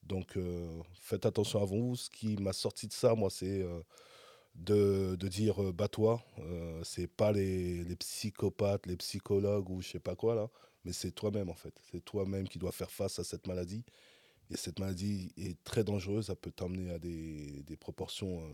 Donc 0.06 0.36
euh, 0.36 0.82
faites 0.94 1.26
attention 1.26 1.62
à 1.62 1.64
vous. 1.64 1.96
Ce 1.96 2.10
qui 2.10 2.36
m'a 2.36 2.52
sorti 2.52 2.86
de 2.86 2.92
ça, 2.92 3.14
moi, 3.14 3.30
c'est 3.30 3.62
euh, 3.62 3.80
de, 4.54 5.16
de 5.16 5.28
dire 5.28 5.62
euh, 5.62 5.72
bats-toi. 5.72 6.22
C'est 6.82 7.06
pas 7.06 7.32
les, 7.32 7.84
les 7.84 7.96
psychopathes, 7.96 8.86
les 8.86 8.96
psychologues 8.96 9.70
ou 9.70 9.80
je 9.82 9.88
sais 9.88 10.00
pas 10.00 10.14
quoi 10.16 10.34
là, 10.34 10.48
mais 10.84 10.92
c'est 10.92 11.12
toi-même 11.12 11.48
en 11.50 11.54
fait. 11.54 11.74
C'est 11.90 12.04
toi-même 12.04 12.48
qui 12.48 12.58
dois 12.58 12.72
faire 12.72 12.90
face 12.90 13.18
à 13.18 13.24
cette 13.24 13.46
maladie. 13.46 13.84
Et 14.50 14.56
cette 14.58 14.78
maladie 14.78 15.32
est 15.38 15.62
très 15.64 15.84
dangereuse, 15.84 16.26
ça 16.26 16.36
peut 16.36 16.50
t'emmener 16.50 16.90
à 16.90 16.98
des, 16.98 17.62
des 17.62 17.76
proportions 17.76 18.42
euh, 18.42 18.52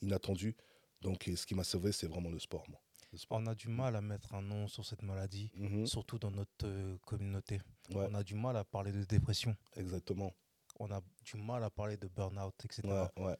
inattendues. 0.00 0.56
Donc 1.02 1.28
et 1.28 1.36
ce 1.36 1.44
qui 1.46 1.54
m'a 1.54 1.62
sauvé, 1.64 1.92
c'est 1.92 2.06
vraiment 2.06 2.30
le 2.30 2.38
sport. 2.38 2.64
Moi. 2.70 2.80
Le 3.12 3.18
sport. 3.18 3.38
On 3.38 3.46
a 3.46 3.54
du 3.54 3.68
mal 3.68 3.96
à 3.96 4.00
mettre 4.00 4.32
un 4.34 4.40
nom 4.40 4.66
sur 4.66 4.86
cette 4.86 5.02
maladie, 5.02 5.50
Mhm. 5.54 5.86
surtout 5.86 6.18
dans 6.18 6.30
notre 6.30 6.64
euh, 6.64 6.96
communauté. 7.04 7.60
Ouais. 7.94 8.06
On 8.10 8.14
a 8.14 8.22
du 8.24 8.34
mal 8.34 8.56
à 8.56 8.64
parler 8.64 8.92
de 8.92 9.04
dépression. 9.04 9.54
Exactement. 9.76 10.32
On 10.78 10.90
a 10.90 11.00
du 11.24 11.36
mal 11.36 11.64
à 11.64 11.70
parler 11.70 11.96
de 11.96 12.08
burn-out, 12.08 12.54
etc. 12.64 13.10
Ouais, 13.16 13.24
ouais. 13.24 13.36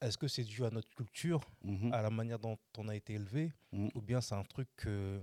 Est-ce 0.00 0.16
que 0.16 0.28
c'est 0.28 0.44
dû 0.44 0.64
à 0.64 0.70
notre 0.70 0.88
culture, 0.94 1.40
Mhm. 1.64 1.92
à 1.92 2.02
la 2.02 2.10
manière 2.10 2.38
dont 2.38 2.56
on 2.76 2.86
a 2.88 2.94
été 2.94 3.14
élevé, 3.14 3.52
Mhm. 3.72 3.90
ou 3.94 4.00
bien 4.00 4.20
c'est 4.20 4.36
un 4.36 4.44
truc 4.44 4.68
que- 4.76 5.20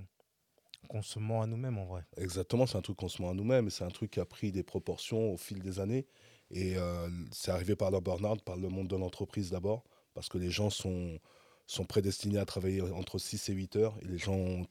qu'on 0.89 1.01
se 1.01 1.17
ment 1.17 1.41
à 1.41 1.47
nous-mêmes 1.47 1.77
en 1.77 1.85
vrai? 1.85 2.03
Exactement, 2.17 2.67
c'est 2.67 2.77
un 2.77 2.81
truc 2.81 2.97
qu'on 2.97 3.07
se 3.07 3.21
met 3.21 3.29
à 3.29 3.33
nous-mêmes, 3.33 3.67
et 3.67 3.69
c'est 3.69 3.85
un 3.85 3.89
truc 3.89 4.11
qui 4.11 4.19
a 4.19 4.25
pris 4.25 4.51
des 4.51 4.63
proportions 4.63 5.31
au 5.33 5.37
fil 5.37 5.59
des 5.59 5.79
années. 5.79 6.05
Et 6.51 6.77
euh, 6.77 7.09
c'est 7.31 7.51
arrivé 7.51 7.75
par 7.75 7.89
le 7.89 7.99
burn-out, 8.01 8.43
par 8.43 8.57
le 8.57 8.67
monde 8.69 8.87
de 8.89 8.95
l'entreprise 8.97 9.49
d'abord, 9.49 9.83
parce 10.13 10.27
que 10.29 10.37
les 10.37 10.51
gens 10.51 10.69
sont, 10.69 11.19
sont 11.65 11.85
prédestinés 11.85 12.37
à 12.37 12.45
travailler 12.45 12.81
entre 12.81 13.17
6 13.17 13.49
et 13.49 13.53
8 13.53 13.75
heures, 13.77 13.97
et 14.01 14.05
les 14.05 14.17
gens 14.19 14.63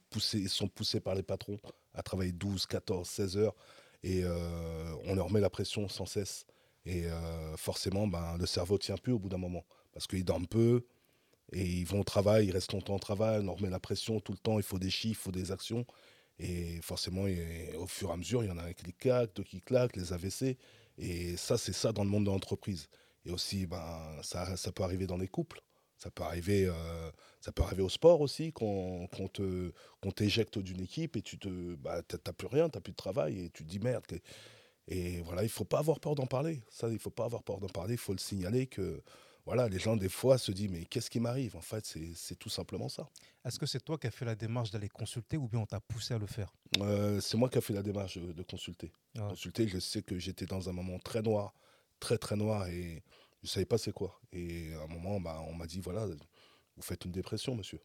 sont 0.47 0.67
poussés 0.69 0.99
par 1.01 1.15
les 1.15 1.23
patrons 1.23 1.57
à 1.95 2.03
travailler 2.03 2.31
12, 2.31 2.65
14, 2.67 3.09
16 3.09 3.35
heures, 3.37 3.55
et 4.05 4.23
euh, 4.23 4.93
on 5.05 5.15
leur 5.15 5.31
met 5.31 5.39
la 5.39 5.49
pression 5.49 5.89
sans 5.89 6.05
cesse. 6.05 6.45
Et 6.85 7.07
euh, 7.07 7.57
forcément, 7.57 8.07
ben, 8.07 8.37
le 8.37 8.45
cerveau 8.45 8.77
tient 8.77 8.97
plus 8.97 9.11
au 9.11 9.19
bout 9.19 9.29
d'un 9.29 9.39
moment, 9.39 9.65
parce 9.93 10.05
qu'ils 10.05 10.23
dorment 10.23 10.47
peu, 10.47 10.85
et 11.51 11.65
ils 11.65 11.85
vont 11.85 12.01
au 12.01 12.03
travail, 12.03 12.45
ils 12.45 12.51
restent 12.51 12.73
longtemps 12.73 12.95
au 12.95 12.99
travail, 12.99 13.39
on 13.41 13.45
leur 13.45 13.61
met 13.61 13.69
la 13.69 13.79
pression 13.79 14.19
tout 14.19 14.31
le 14.31 14.37
temps, 14.37 14.59
il 14.59 14.63
faut 14.63 14.77
des 14.77 14.91
chiffres, 14.91 15.21
il 15.21 15.23
faut 15.23 15.31
des 15.31 15.51
actions. 15.51 15.85
Et 16.37 16.79
forcément, 16.81 17.25
au 17.79 17.87
fur 17.87 18.09
et 18.09 18.13
à 18.13 18.17
mesure, 18.17 18.43
il 18.43 18.47
y 18.47 18.51
en 18.51 18.57
a 18.59 18.63
un 18.63 18.73
qui 18.73 18.93
claque, 18.93 19.35
deux 19.35 19.43
qui 19.43 19.61
claquent, 19.61 19.95
les 19.95 20.13
AVC. 20.13 20.57
Et 20.99 21.35
ça, 21.37 21.57
c'est 21.57 21.73
ça 21.73 21.91
dans 21.91 22.03
le 22.03 22.09
monde 22.09 22.25
de 22.25 22.29
l'entreprise. 22.29 22.89
Et 23.25 23.31
aussi, 23.31 23.65
ben, 23.65 24.19
ça 24.21 24.71
peut 24.71 24.83
arriver 24.83 25.07
dans 25.07 25.17
les 25.17 25.27
couples. 25.27 25.61
Ça 26.05 26.11
peut 26.11 26.21
arriver, 26.21 26.67
euh, 26.67 27.11
ça 27.41 27.51
peut 27.51 27.63
arriver 27.63 27.81
au 27.81 27.89
sport 27.89 28.21
aussi, 28.21 28.53
qu'on 28.53 29.07
te, 29.33 29.71
qu'on 30.01 30.11
t'éjecte 30.11 30.59
d'une 30.59 30.81
équipe 30.81 31.17
et 31.17 31.23
tu 31.23 31.39
te, 31.39 31.73
bah, 31.77 32.03
t'as 32.03 32.31
plus 32.31 32.45
rien, 32.45 32.69
t'as 32.69 32.79
plus 32.79 32.91
de 32.91 32.95
travail 32.95 33.39
et 33.39 33.49
tu 33.49 33.63
te 33.63 33.69
dis 33.69 33.79
merde. 33.79 34.05
Et 34.87 35.21
voilà, 35.23 35.41
il 35.41 35.49
faut 35.49 35.65
pas 35.65 35.79
avoir 35.79 35.99
peur 35.99 36.13
d'en 36.13 36.27
parler. 36.27 36.61
Ça, 36.69 36.89
il 36.89 36.99
faut 36.99 37.09
pas 37.09 37.25
avoir 37.25 37.41
peur 37.41 37.59
d'en 37.59 37.69
parler. 37.69 37.95
Il 37.95 37.99
faut 37.99 38.13
le 38.13 38.19
signaler 38.19 38.67
que, 38.67 39.01
voilà, 39.47 39.67
les 39.67 39.79
gens 39.79 39.97
des 39.97 40.09
fois 40.09 40.37
se 40.37 40.51
disent 40.51 40.69
mais 40.69 40.85
qu'est-ce 40.85 41.09
qui 41.09 41.19
m'arrive? 41.19 41.55
En 41.55 41.61
fait, 41.61 41.91
c'est 42.13 42.35
tout 42.35 42.49
simplement 42.49 42.87
ça. 42.87 43.09
Est-ce 43.43 43.57
que 43.57 43.65
c'est 43.65 43.83
toi 43.83 43.97
qui 43.97 44.05
as 44.05 44.11
fait 44.11 44.25
la 44.25 44.35
démarche 44.35 44.69
d'aller 44.69 44.89
consulter 44.89 45.37
ou 45.37 45.47
bien 45.47 45.61
on 45.61 45.65
t'a 45.65 45.79
poussé 45.79 46.13
à 46.13 46.19
le 46.19 46.27
faire? 46.27 46.53
Euh, 46.81 47.19
c'est 47.19 47.35
moi 47.35 47.49
qui 47.49 47.57
ai 47.57 47.61
fait 47.61 47.73
la 47.73 47.81
démarche 47.81 48.19
de, 48.19 48.31
de 48.31 48.43
consulter. 48.43 48.91
Ouais. 49.15 49.27
Consulter, 49.29 49.67
je 49.67 49.79
sais 49.79 50.03
que 50.03 50.19
j'étais 50.19 50.45
dans 50.45 50.69
un 50.69 50.71
moment 50.71 50.99
très 50.99 51.23
noir, 51.23 51.55
très 51.99 52.19
très 52.19 52.35
noir, 52.35 52.67
et 52.67 53.01
je 53.45 53.51
savais 53.51 53.65
pas 53.65 53.77
c'est 53.77 53.91
quoi. 53.93 54.19
Et 54.33 54.73
à 54.73 54.81
un 54.83 54.87
moment, 54.87 55.19
bah, 55.19 55.41
on 55.47 55.53
m'a 55.53 55.65
dit 55.67 55.79
voilà, 55.79 56.05
vous 56.07 56.81
faites 56.81 57.05
une 57.05 57.11
dépression, 57.11 57.55
monsieur. 57.55 57.79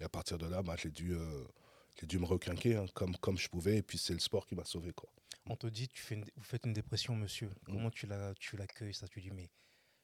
Et 0.00 0.04
à 0.04 0.08
partir 0.08 0.38
de 0.38 0.46
là, 0.46 0.62
bah, 0.62 0.74
j'ai 0.76 0.90
dû, 0.90 1.14
euh, 1.14 1.44
dû 2.02 2.18
me 2.18 2.26
requinquer 2.26 2.76
hein, 2.76 2.86
comme, 2.94 3.16
comme 3.18 3.38
je 3.38 3.48
pouvais, 3.48 3.76
et 3.78 3.82
puis 3.82 3.96
c'est 3.98 4.12
le 4.12 4.18
sport 4.18 4.46
qui 4.46 4.54
m'a 4.54 4.64
sauvé. 4.64 4.92
Quoi. 4.92 5.08
On 5.46 5.56
te 5.56 5.66
dit, 5.66 5.88
tu 5.88 6.02
fais 6.02 6.16
une- 6.16 6.24
vous 6.36 6.42
faites 6.42 6.64
une 6.66 6.72
dépression, 6.72 7.14
monsieur. 7.14 7.50
Comment 7.64 7.90
tu 7.90 8.06
la- 8.06 8.34
tu 8.34 8.56
l'accueilles 8.56 8.94
ça? 8.94 9.06
Tu 9.08 9.20
dis, 9.20 9.30
mais 9.30 9.48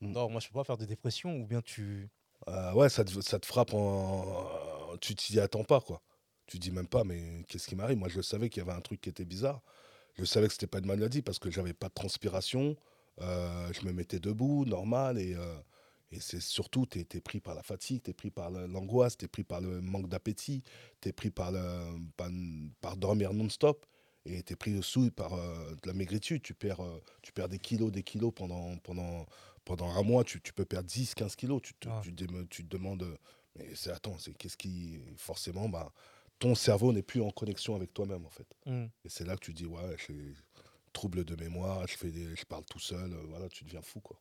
Mm. 0.00 0.12
non, 0.12 0.30
moi 0.30 0.40
je 0.40 0.48
peux 0.48 0.54
pas 0.54 0.64
faire 0.64 0.78
de 0.78 0.86
dépression 0.86 1.36
ou 1.36 1.46
bien 1.46 1.60
tu. 1.60 2.08
Euh, 2.48 2.72
ouais, 2.72 2.88
ça 2.88 3.04
te, 3.04 3.20
ça 3.20 3.38
te 3.38 3.46
frappe 3.46 3.74
en. 3.74 4.96
Tu 5.00 5.14
t'y 5.14 5.38
attends 5.40 5.64
pas, 5.64 5.80
quoi. 5.80 6.02
Tu 6.46 6.58
dis 6.58 6.70
même 6.70 6.88
pas, 6.88 7.04
mais 7.04 7.44
qu'est-ce 7.48 7.68
qui 7.68 7.76
m'arrive? 7.76 7.98
Moi, 7.98 8.08
je 8.08 8.20
savais 8.22 8.48
qu'il 8.48 8.60
y 8.60 8.66
avait 8.68 8.76
un 8.76 8.80
truc 8.80 9.00
qui 9.00 9.08
était 9.08 9.24
bizarre. 9.24 9.62
Je 10.18 10.24
savais 10.24 10.46
que 10.48 10.52
c'était 10.54 10.66
pas 10.66 10.78
une 10.78 10.86
maladie 10.86 11.22
parce 11.22 11.38
que 11.38 11.50
j'avais 11.50 11.74
pas 11.74 11.88
de 11.88 11.94
transpiration. 11.94 12.76
Euh, 13.20 13.72
je 13.72 13.84
me 13.86 13.92
mettais 13.92 14.18
debout, 14.20 14.64
normal. 14.64 15.18
Et, 15.18 15.34
euh, 15.34 15.56
et 16.12 16.20
c'est 16.20 16.40
surtout, 16.40 16.86
tu 16.86 17.00
es, 17.00 17.20
pris 17.20 17.40
par 17.40 17.54
la 17.54 17.62
fatigue, 17.62 18.02
tu 18.02 18.10
es 18.10 18.14
pris 18.14 18.30
par 18.30 18.50
l'angoisse, 18.50 19.16
tu 19.16 19.26
es 19.26 19.28
pris 19.28 19.44
par 19.44 19.60
le 19.60 19.80
manque 19.80 20.08
d'appétit, 20.08 20.62
tu 21.00 21.08
es 21.08 21.12
pris 21.12 21.30
par, 21.30 21.52
le, 21.52 21.98
par, 22.16 22.28
par 22.80 22.96
dormir 22.96 23.32
non-stop. 23.32 23.86
Et 24.26 24.42
tu 24.42 24.52
es 24.52 24.56
pris 24.56 24.76
aussi 24.76 25.10
par 25.10 25.32
euh, 25.34 25.70
de 25.82 25.86
la 25.86 25.94
maigritude. 25.94 26.42
Tu 26.42 26.52
perds, 26.52 26.80
euh, 26.80 27.00
tu 27.22 27.32
perds 27.32 27.48
des 27.48 27.58
kilos, 27.58 27.90
des 27.90 28.02
kilos 28.02 28.32
pendant, 28.34 28.76
pendant, 28.78 29.26
pendant 29.64 29.88
un 29.90 30.02
mois. 30.02 30.24
Tu, 30.24 30.40
tu 30.42 30.52
peux 30.52 30.64
perdre 30.66 30.88
10, 30.88 31.14
15 31.14 31.36
kilos. 31.36 31.62
Tu 31.62 31.74
te, 31.74 31.88
Ah. 31.88 32.02
tu, 32.04 32.12
te 32.64 32.68
demandes, 32.68 33.06
mais 33.56 33.70
c'est 33.74 33.90
attends, 33.90 34.18
c'est 34.18 34.34
qu'est-ce 34.34 34.56
qui. 34.58 35.00
Forcément, 35.16 35.68
bah, 35.70 35.90
ton 36.38 36.54
cerveau 36.54 36.92
n'est 36.92 37.02
plus 37.02 37.22
en 37.22 37.30
connexion 37.30 37.76
avec 37.76 37.94
toi-même, 37.94 38.26
en 38.26 38.30
fait. 38.30 38.46
Mm. 38.66 38.84
Et 39.04 39.08
c'est 39.08 39.24
là 39.24 39.36
que 39.36 39.44
tu 39.44 39.52
dis, 39.54 39.66
ouais, 39.66 39.96
j'ai 40.06 40.34
trouble 40.92 41.24
de 41.24 41.36
mémoire, 41.36 41.86
je, 41.86 41.96
fais 41.96 42.10
des, 42.10 42.34
je 42.36 42.44
parle 42.44 42.64
tout 42.66 42.78
seul, 42.80 43.12
euh, 43.12 43.24
voilà, 43.28 43.48
tu 43.48 43.64
deviens 43.64 43.82
fou, 43.82 44.00
quoi. 44.00 44.20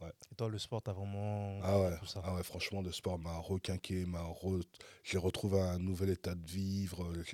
Ouais. 0.00 0.12
Et 0.30 0.34
toi, 0.34 0.48
le 0.48 0.58
sport, 0.58 0.82
t'as 0.82 0.92
vraiment. 0.92 1.62
Ah 1.62 1.80
ouais, 1.80 1.98
tout 1.98 2.06
ça? 2.06 2.22
ah 2.22 2.34
ouais, 2.34 2.42
franchement, 2.42 2.82
le 2.82 2.92
sport 2.92 3.18
m'a 3.18 3.38
requinqué, 3.38 4.04
m'a 4.06 4.22
re- 4.22 4.62
j'ai 5.04 5.18
retrouvé 5.18 5.60
un 5.60 5.78
nouvel 5.78 6.10
état 6.10 6.34
de 6.34 6.46
vivre. 6.46 7.04
euh, 7.04 7.24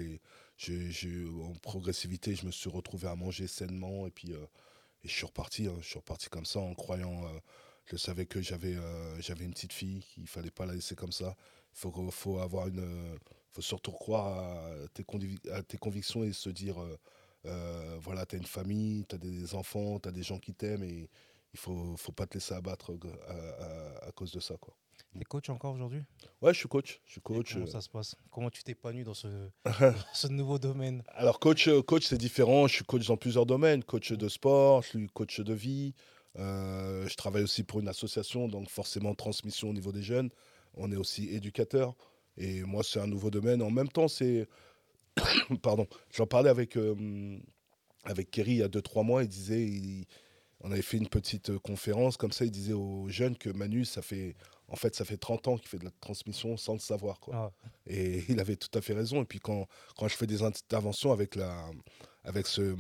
J'ai, 0.58 1.26
en 1.42 1.52
progressivité, 1.54 2.34
je 2.36 2.46
me 2.46 2.52
suis 2.52 2.70
retrouvé 2.70 3.08
à 3.08 3.16
manger 3.16 3.46
sainement 3.48 4.06
et 4.06 4.10
puis 4.10 4.32
euh, 4.32 4.46
et 5.04 5.08
je 5.08 5.14
suis 5.14 5.26
reparti. 5.26 5.68
hein, 5.68 5.76
je 5.82 5.86
suis 5.88 5.98
reparti 6.00 6.28
comme 6.30 6.46
ça 6.46 6.60
en 6.60 6.74
croyant. 6.74 7.24
euh, 7.26 7.40
je 7.86 7.96
savais 7.96 8.26
que 8.26 8.42
j'avais, 8.42 8.76
euh, 8.76 9.20
j'avais 9.22 9.44
une 9.46 9.52
petite 9.54 9.72
fille, 9.74 10.00
qu'il 10.14 10.26
fallait 10.28 10.50
pas 10.52 10.66
la 10.66 10.74
laisser 10.74 10.96
comme 10.96 11.12
ça. 11.12 11.36
Il 11.74 11.78
faut, 11.80 11.92
faut 12.12 12.38
avoir 12.40 12.68
une, 12.68 13.18
faut 13.52 13.62
surtout 13.62 13.92
croire 13.92 14.38
à 14.38 14.88
tes, 14.94 15.04
à 15.52 15.62
tes 15.62 15.78
convictions 15.78 16.24
et 16.24 16.32
se 16.32 16.50
dire, 16.50 16.76
euh, 17.46 17.96
voilà, 18.00 18.26
tu 18.26 18.36
as 18.36 18.38
une 18.38 18.46
famille, 18.46 19.04
tu 19.08 19.14
as 19.14 19.18
des 19.18 19.54
enfants, 19.54 19.98
tu 19.98 20.08
as 20.08 20.12
des 20.12 20.22
gens 20.22 20.38
qui 20.38 20.54
t'aiment 20.54 20.84
et 20.84 21.08
il 21.54 21.58
faut, 21.58 21.96
faut 21.96 22.12
pas 22.12 22.26
te 22.26 22.34
laisser 22.34 22.54
abattre 22.54 22.92
euh, 22.92 22.98
à, 23.28 24.04
à- 24.04 24.08
à 24.08 24.12
cause 24.12 24.32
de 24.32 24.40
ça, 24.40 24.56
quoi. 24.58 24.74
T'es 25.18 25.24
coach 25.24 25.50
encore 25.50 25.74
aujourd'hui? 25.74 26.00
Ouais, 26.40 26.54
je 26.54 26.58
suis 26.58 26.68
coach. 26.68 27.00
Je 27.04 27.12
suis 27.12 27.18
Et 27.18 27.22
coach. 27.22 27.52
Comment 27.52 27.66
euh. 27.66 27.70
ça 27.70 27.80
se 27.82 27.88
passe? 27.90 28.14
Comment 28.30 28.48
tu 28.48 28.62
t'épanouis 28.62 29.04
dans 29.04 29.12
ce, 29.12 29.26
dans 29.64 29.94
ce 30.14 30.28
nouveau 30.28 30.58
domaine? 30.58 31.02
Alors, 31.08 31.38
coach, 31.38 31.68
coach 31.86 32.06
c'est 32.06 32.16
différent. 32.16 32.66
Je 32.66 32.76
suis 32.76 32.84
coach 32.84 33.06
dans 33.06 33.18
plusieurs 33.18 33.44
domaines. 33.44 33.84
Coach 33.84 34.12
de 34.12 34.28
sport, 34.28 34.82
je 34.82 34.88
suis 34.88 35.06
coach 35.08 35.40
de 35.40 35.52
vie. 35.52 35.94
Euh, 36.38 37.06
je 37.06 37.14
travaille 37.16 37.42
aussi 37.42 37.62
pour 37.62 37.80
une 37.80 37.88
association, 37.88 38.48
donc 38.48 38.70
forcément 38.70 39.14
transmission 39.14 39.68
au 39.68 39.72
niveau 39.74 39.92
des 39.92 40.02
jeunes. 40.02 40.30
On 40.74 40.90
est 40.90 40.96
aussi 40.96 41.28
éducateur. 41.28 41.94
Et 42.38 42.62
moi, 42.62 42.82
c'est 42.82 43.00
un 43.00 43.06
nouveau 43.06 43.30
domaine. 43.30 43.60
En 43.60 43.70
même 43.70 43.88
temps, 43.88 44.08
c'est. 44.08 44.48
Pardon. 45.62 45.86
J'en 46.12 46.26
parlais 46.26 46.50
avec, 46.50 46.76
euh, 46.76 47.38
avec 48.04 48.30
Kerry 48.30 48.52
il 48.52 48.56
y 48.58 48.62
a 48.62 48.68
2-3 48.68 49.04
mois. 49.04 49.22
Il 49.22 49.28
disait. 49.28 49.62
il- 49.62 50.06
On 50.64 50.70
avait 50.70 50.82
fait 50.82 50.96
une 50.96 51.08
petite 51.08 51.50
euh, 51.50 51.58
conférence 51.58 52.16
comme 52.16 52.30
ça. 52.32 52.44
Il 52.44 52.50
disait 52.52 52.72
aux 52.72 53.08
jeunes 53.08 53.36
que 53.36 53.50
Manu, 53.50 53.84
ça 53.84 54.00
fait. 54.02 54.34
En 54.68 54.76
fait, 54.76 54.94
ça 54.94 55.04
fait 55.04 55.16
30 55.18 55.48
ans 55.48 55.58
qu'il 55.58 55.68
fait 55.68 55.78
de 55.78 55.84
la 55.84 55.90
transmission 56.00 56.56
sans 56.56 56.72
le 56.74 56.78
savoir. 56.78 57.18
Quoi. 57.20 57.34
Ah, 57.36 57.68
Et 57.86 58.22
il 58.28 58.40
avait 58.40 58.56
tout 58.56 58.70
à 58.78 58.80
fait 58.80 58.94
raison. 58.94 59.20
Et 59.22 59.24
puis 59.24 59.38
quand, 59.40 59.66
quand 59.98 60.08
je 60.08 60.16
fais 60.16 60.26
des 60.26 60.42
interventions 60.42 61.12
avec, 61.12 61.34
la, 61.34 61.68
avec, 62.24 62.46
ce, 62.46 62.74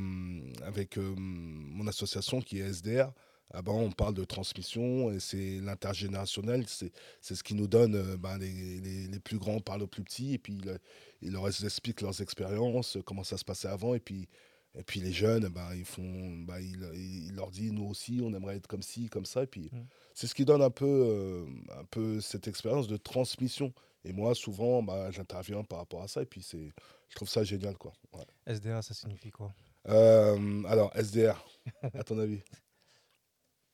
avec 0.64 0.96
euh, 0.96 1.14
mon 1.16 1.86
association 1.88 2.40
qui 2.40 2.60
est 2.60 2.68
SDR, 2.72 3.12
ah 3.52 3.62
ben, 3.62 3.72
on 3.72 3.90
parle 3.90 4.14
de 4.14 4.24
transmission 4.24 5.10
et 5.12 5.20
c'est 5.20 5.60
l'intergénérationnel. 5.60 6.64
C'est 6.68 7.34
ce 7.34 7.42
qui 7.42 7.54
nous 7.54 7.66
donne, 7.68 8.16
ben, 8.16 8.38
les, 8.38 8.80
les, 8.80 9.06
les 9.08 9.20
plus 9.20 9.38
grands 9.38 9.60
parlent 9.60 9.82
aux 9.82 9.86
plus 9.86 10.02
petits 10.02 10.34
et 10.34 10.38
puis 10.38 10.54
ils, 10.54 10.78
ils 11.22 11.32
leur 11.32 11.46
expliquent 11.48 12.00
leurs 12.00 12.20
expériences, 12.22 12.98
comment 13.04 13.24
ça 13.24 13.36
se 13.36 13.44
passait 13.44 13.68
avant. 13.68 13.94
Et 13.94 14.00
puis 14.00 14.28
Et 14.74 14.82
puis 14.84 15.00
les 15.00 15.12
jeunes, 15.12 15.48
bah, 15.48 15.76
ils 15.76 15.84
font, 15.84 16.30
bah, 16.46 16.60
il, 16.60 16.80
il 16.94 17.34
leur 17.34 17.50
dit, 17.50 17.70
nous 17.72 17.84
aussi, 17.84 18.20
on 18.22 18.32
aimerait 18.32 18.56
être 18.56 18.66
comme 18.66 18.82
ci, 18.82 19.08
comme 19.10 19.26
ça. 19.26 19.42
Et 19.42 19.46
puis 19.46 19.70
Mm. 19.72 19.86
c'est 20.14 20.26
ce 20.26 20.34
qui 20.34 20.44
donne 20.46 20.62
un 20.62 20.70
peu, 20.70 20.86
euh, 20.86 21.44
un 21.78 21.84
peu 21.84 22.20
cette 22.20 22.48
expérience 22.48 22.88
de 22.88 22.96
transmission. 22.96 23.72
Et 24.04 24.12
moi, 24.12 24.34
souvent, 24.34 24.82
bah, 24.82 25.10
j'interviens 25.10 25.62
par 25.64 25.78
rapport 25.80 26.02
à 26.02 26.08
ça. 26.08 26.22
Et 26.22 26.26
puis 26.26 26.42
c'est, 26.42 26.72
je 27.08 27.14
trouve 27.16 27.28
ça 27.28 27.44
génial, 27.44 27.76
quoi. 27.76 27.92
Ouais. 28.14 28.24
SDA, 28.46 28.80
ça 28.82 28.94
signifie 28.94 29.30
quoi? 29.30 29.54
Euh, 29.88 30.62
alors 30.64 30.90
SDR, 30.96 31.44
à 31.94 32.02
ton 32.04 32.18
avis? 32.18 32.42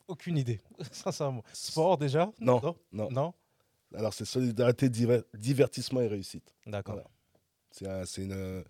Aucune 0.08 0.36
idée, 0.38 0.60
sincèrement. 0.92 1.42
Sport 1.52 1.98
déjà 1.98 2.32
Non, 2.40 2.60
Non, 2.62 2.76
non. 2.92 3.10
Non 3.10 3.34
Alors 3.94 4.12
c'est 4.14 4.24
solidarité, 4.24 4.88
diver- 4.88 5.22
divertissement 5.34 6.00
et 6.00 6.08
réussite. 6.08 6.54
D'accord. 6.66 6.94
Voilà. 6.96 7.08
C'est 7.70 7.86
un- 7.86 8.04
c'est 8.04 8.22
une, 8.24 8.64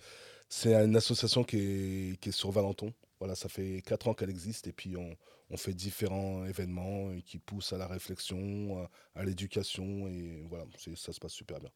une 0.66 0.96
association 0.96 1.44
qui 1.44 1.56
est, 1.58 2.20
qui 2.20 2.28
est 2.30 2.32
sur 2.32 2.50
Valenton. 2.50 2.92
Voilà, 3.20 3.34
ça 3.34 3.48
fait 3.48 3.82
quatre 3.82 4.08
ans 4.08 4.14
qu'elle 4.14 4.30
existe 4.30 4.66
et 4.68 4.72
puis 4.72 4.96
on, 4.96 5.16
on 5.50 5.56
fait 5.56 5.74
différents 5.74 6.44
événements 6.44 7.10
qui 7.24 7.38
poussent 7.38 7.72
à 7.72 7.78
la 7.78 7.86
réflexion, 7.86 8.78
à, 9.14 9.20
à 9.20 9.24
l'éducation 9.24 10.06
et 10.08 10.44
voilà, 10.48 10.64
ça 10.96 11.12
se 11.12 11.18
passe 11.20 11.32
super 11.32 11.58
bien. 11.60 11.70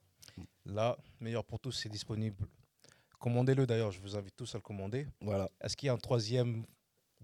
Là, 0.66 0.96
meilleur 1.20 1.44
pour 1.44 1.58
tous, 1.60 1.72
c'est 1.72 1.88
disponible. 1.88 2.46
Commandez-le 3.18 3.66
d'ailleurs, 3.66 3.90
je 3.92 4.00
vous 4.00 4.16
invite 4.16 4.34
tous 4.36 4.54
à 4.54 4.58
le 4.58 4.62
commander. 4.62 5.06
Voilà. 5.20 5.48
Est-ce 5.60 5.76
qu'il 5.76 5.86
y 5.86 5.90
a 5.90 5.92
un 5.92 5.98
troisième 5.98 6.64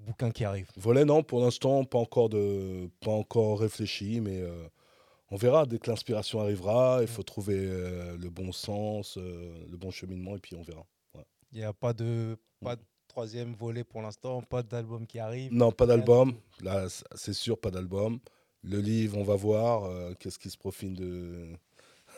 bouquin 0.06 0.30
qui 0.30 0.44
arrive 0.44 0.68
Volet, 0.76 1.04
non, 1.04 1.22
pour 1.22 1.40
l'instant, 1.40 1.84
pas 1.84 1.98
encore, 1.98 2.28
de, 2.28 2.88
pas 3.00 3.10
encore 3.10 3.60
réfléchi, 3.60 4.20
mais 4.20 4.40
euh, 4.40 4.68
on 5.30 5.36
verra. 5.36 5.66
Dès 5.66 5.78
que 5.78 5.90
l'inspiration 5.90 6.40
arrivera, 6.40 6.98
il 7.02 7.08
faut 7.08 7.22
trouver 7.22 7.58
euh, 7.58 8.16
le 8.16 8.30
bon 8.30 8.52
sens, 8.52 9.16
euh, 9.18 9.66
le 9.70 9.76
bon 9.76 9.90
cheminement 9.90 10.36
et 10.36 10.38
puis 10.40 10.54
on 10.56 10.62
verra. 10.62 10.84
Il 11.52 11.58
n'y 11.58 11.64
a 11.64 11.72
pas 11.72 11.92
de, 11.92 12.36
pas 12.60 12.76
de 12.76 12.82
troisième 13.08 13.54
volet 13.54 13.84
pour 13.84 14.02
l'instant, 14.02 14.42
pas 14.42 14.62
d'album 14.62 15.06
qui 15.06 15.18
arrive. 15.18 15.52
Non, 15.52 15.72
pas 15.72 15.86
d'album. 15.86 16.34
Là, 16.60 16.86
c'est 17.14 17.32
sûr, 17.32 17.58
pas 17.58 17.70
d'album. 17.70 18.18
Le 18.62 18.80
livre, 18.80 19.16
on 19.16 19.24
va 19.24 19.36
voir 19.36 19.88
qu'est-ce 20.18 20.38
qui 20.38 20.50
se 20.50 20.58
profile 20.58 20.94
de... 20.94 21.46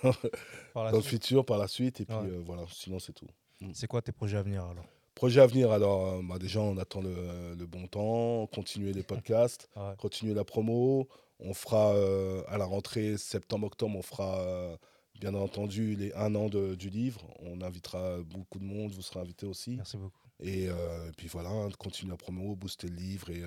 Dans 0.75 0.91
le 0.93 1.01
futur 1.03 1.45
par 1.45 1.59
la 1.59 1.69
suite. 1.69 2.01
Et 2.01 2.07
puis 2.07 2.17
Ouais. 2.17 2.39
voilà, 2.45 2.63
sinon 2.73 2.99
c'est 2.99 3.13
tout. 3.13 3.27
C'est 3.75 3.87
quoi 3.87 4.01
tes 4.01 4.13
projets 4.13 4.39
à 4.39 4.43
venir 4.43 4.65
alors? 4.65 4.85
Projet 5.21 5.43
à 5.43 5.47
venir, 5.47 5.71
alors 5.71 6.07
euh, 6.15 6.23
bah, 6.23 6.39
déjà 6.39 6.61
on 6.61 6.79
attend 6.79 7.03
le, 7.03 7.15
le 7.55 7.67
bon 7.67 7.87
temps, 7.87 8.47
continuer 8.47 8.95
les 8.95 9.03
podcasts, 9.03 9.69
Ouais. 9.77 9.95
continuer 9.99 10.33
la 10.33 10.45
promo. 10.45 11.09
On 11.41 11.53
fera 11.53 11.93
euh, 11.95 12.43
à 12.49 12.57
la 12.57 12.65
rentrée 12.65 13.19
septembre-octobre, 13.19 13.95
on 13.99 14.01
fera 14.01 14.41
euh, 14.41 14.75
bien 15.21 15.35
entendu 15.35 15.95
les 15.95 16.11
un 16.15 16.35
an 16.37 16.49
de- 16.49 16.75
du 16.75 16.89
livre. 16.89 17.21
On 17.41 17.61
invitera 17.61 18.17
beaucoup 18.23 18.59
de 18.59 18.65
monde, 18.65 18.93
vous 18.93 19.03
serez 19.03 19.21
invités 19.21 19.45
aussi. 19.45 19.73
Merci 19.77 19.99
beaucoup. 19.99 20.17
Et, 20.43 20.71
euh, 20.71 21.09
et 21.11 21.13
puis 21.13 21.29
voilà, 21.29 21.51
continuer 21.79 22.13
la 22.13 22.17
promo, 22.17 22.57
booster 22.57 22.89
le 22.89 22.97
livre 22.97 23.29
et, 23.29 23.43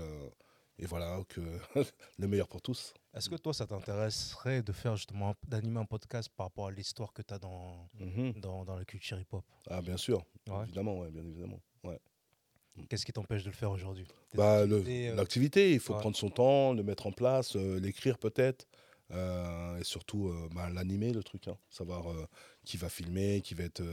et 0.79 0.85
voilà, 0.85 1.19
que 1.29 1.41
le 2.17 2.27
meilleur 2.27 2.47
pour 2.47 2.61
tous. 2.61 2.93
Est-ce 3.13 3.29
que 3.29 3.35
toi, 3.35 3.53
ça 3.53 3.67
t'intéresserait 3.67 4.63
de 4.63 4.71
faire 4.71 4.95
justement, 4.95 5.35
d'animer 5.47 5.79
un 5.79 5.85
podcast 5.85 6.29
par 6.35 6.47
rapport 6.47 6.67
à 6.67 6.71
l'histoire 6.71 7.13
que 7.13 7.21
tu 7.21 7.33
as 7.33 7.39
dans, 7.39 7.87
Mhm. 7.99 8.33
dans, 8.41 8.65
dans 8.65 8.75
la 8.75 8.85
culture 8.85 9.19
hip-hop? 9.19 9.45
Ah 9.69 9.81
bien 9.81 9.97
sûr, 9.97 10.25
Ouais. 10.49 10.63
évidemment, 10.63 10.97
ouais, 10.99 11.11
bien 11.11 11.23
évidemment. 11.25 11.59
Ouais. 11.83 11.99
Qu'est-ce 12.89 13.05
qui 13.05 13.13
t'empêche 13.13 13.43
de 13.43 13.49
le 13.49 13.55
faire 13.55 13.69
aujourd'hui? 13.69 14.07
Bah, 14.33 14.61
euh, 14.61 15.15
L'activité, 15.15 15.73
il 15.73 15.79
faut 15.79 15.93
ouais. 15.93 15.99
prendre 15.99 16.15
son 16.17 16.29
temps, 16.31 16.73
le 16.73 16.81
mettre 16.81 17.05
en 17.05 17.11
place, 17.11 17.55
euh, 17.55 17.79
l'écrire 17.79 18.17
peut-être, 18.17 18.65
euh, 19.13 19.77
et 19.77 19.83
surtout 19.83 20.27
euh, 20.27 20.49
bah, 20.53 20.69
l'animer 20.69 21.13
le 21.13 21.23
truc, 21.23 21.47
hein. 21.47 21.57
savoir 21.69 22.11
euh, 22.11 22.25
qui 22.65 22.77
va 22.77 22.89
filmer, 22.89 23.41
qui 23.41 23.53
va 23.53 23.63
être, 23.63 23.83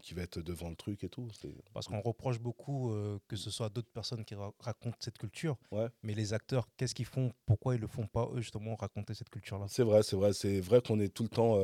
qui 0.00 0.14
va 0.14 0.22
être 0.22 0.40
devant 0.40 0.70
le 0.70 0.76
truc 0.76 1.04
et 1.04 1.08
tout. 1.08 1.28
Parce 1.72 1.88
qu'on 1.88 2.00
reproche 2.00 2.38
beaucoup 2.38 2.92
que 3.28 3.36
ce 3.36 3.50
soit 3.50 3.68
d'autres 3.68 3.90
personnes 3.90 4.24
qui 4.24 4.34
ra- 4.34 4.52
racontent 4.60 4.96
cette 5.00 5.18
culture. 5.18 5.56
Ouais. 5.72 5.88
Mais 6.02 6.14
les 6.14 6.32
acteurs, 6.32 6.68
qu'est-ce 6.76 6.94
qu'ils 6.94 7.06
font? 7.06 7.32
Pourquoi 7.46 7.74
ils 7.74 7.80
le 7.80 7.86
font 7.86 8.06
pas, 8.06 8.28
eux, 8.32 8.40
justement, 8.40 8.76
raconter 8.76 9.14
cette 9.14 9.30
culture-là? 9.30 9.66
C'est 9.68 9.82
vrai, 9.82 10.02
c'est 10.02 10.16
vrai, 10.16 10.32
c'est 10.32 10.60
vrai 10.60 10.80
qu'on 10.82 11.00
est 11.00 11.12
tout 11.14 11.22
le 11.24 11.28
temps 11.28 11.58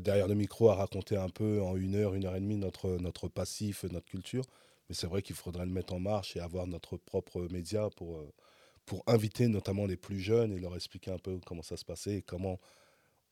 derrière 0.00 0.28
le 0.28 0.34
micro 0.34 0.68
à 0.70 0.74
raconter 0.76 1.16
un 1.16 1.28
peu 1.28 1.60
en 1.62 1.76
une 1.76 1.94
heure, 1.96 2.14
une 2.14 2.24
heure 2.26 2.36
et 2.36 2.40
demie 2.40 2.56
notre, 2.56 2.90
notre 2.98 3.28
passif, 3.28 3.84
notre 3.84 4.06
culture. 4.06 4.44
Mais 4.88 4.94
c'est 4.94 5.06
vrai 5.06 5.22
qu'il 5.22 5.34
faudrait 5.36 5.64
le 5.66 5.72
mettre 5.72 5.94
en 5.94 6.00
marche 6.00 6.36
et 6.36 6.40
avoir 6.40 6.66
notre 6.66 6.96
propre 6.98 7.48
média 7.50 7.88
pour, 7.96 8.20
pour 8.86 9.02
inviter 9.06 9.48
notamment 9.48 9.86
les 9.86 9.96
plus 9.96 10.20
jeunes 10.20 10.52
et 10.52 10.58
leur 10.58 10.74
expliquer 10.74 11.10
un 11.10 11.18
peu 11.18 11.38
comment 11.46 11.62
ça 11.62 11.76
se 11.76 11.84
passait 11.84 12.16
et 12.18 12.22
comment 12.22 12.58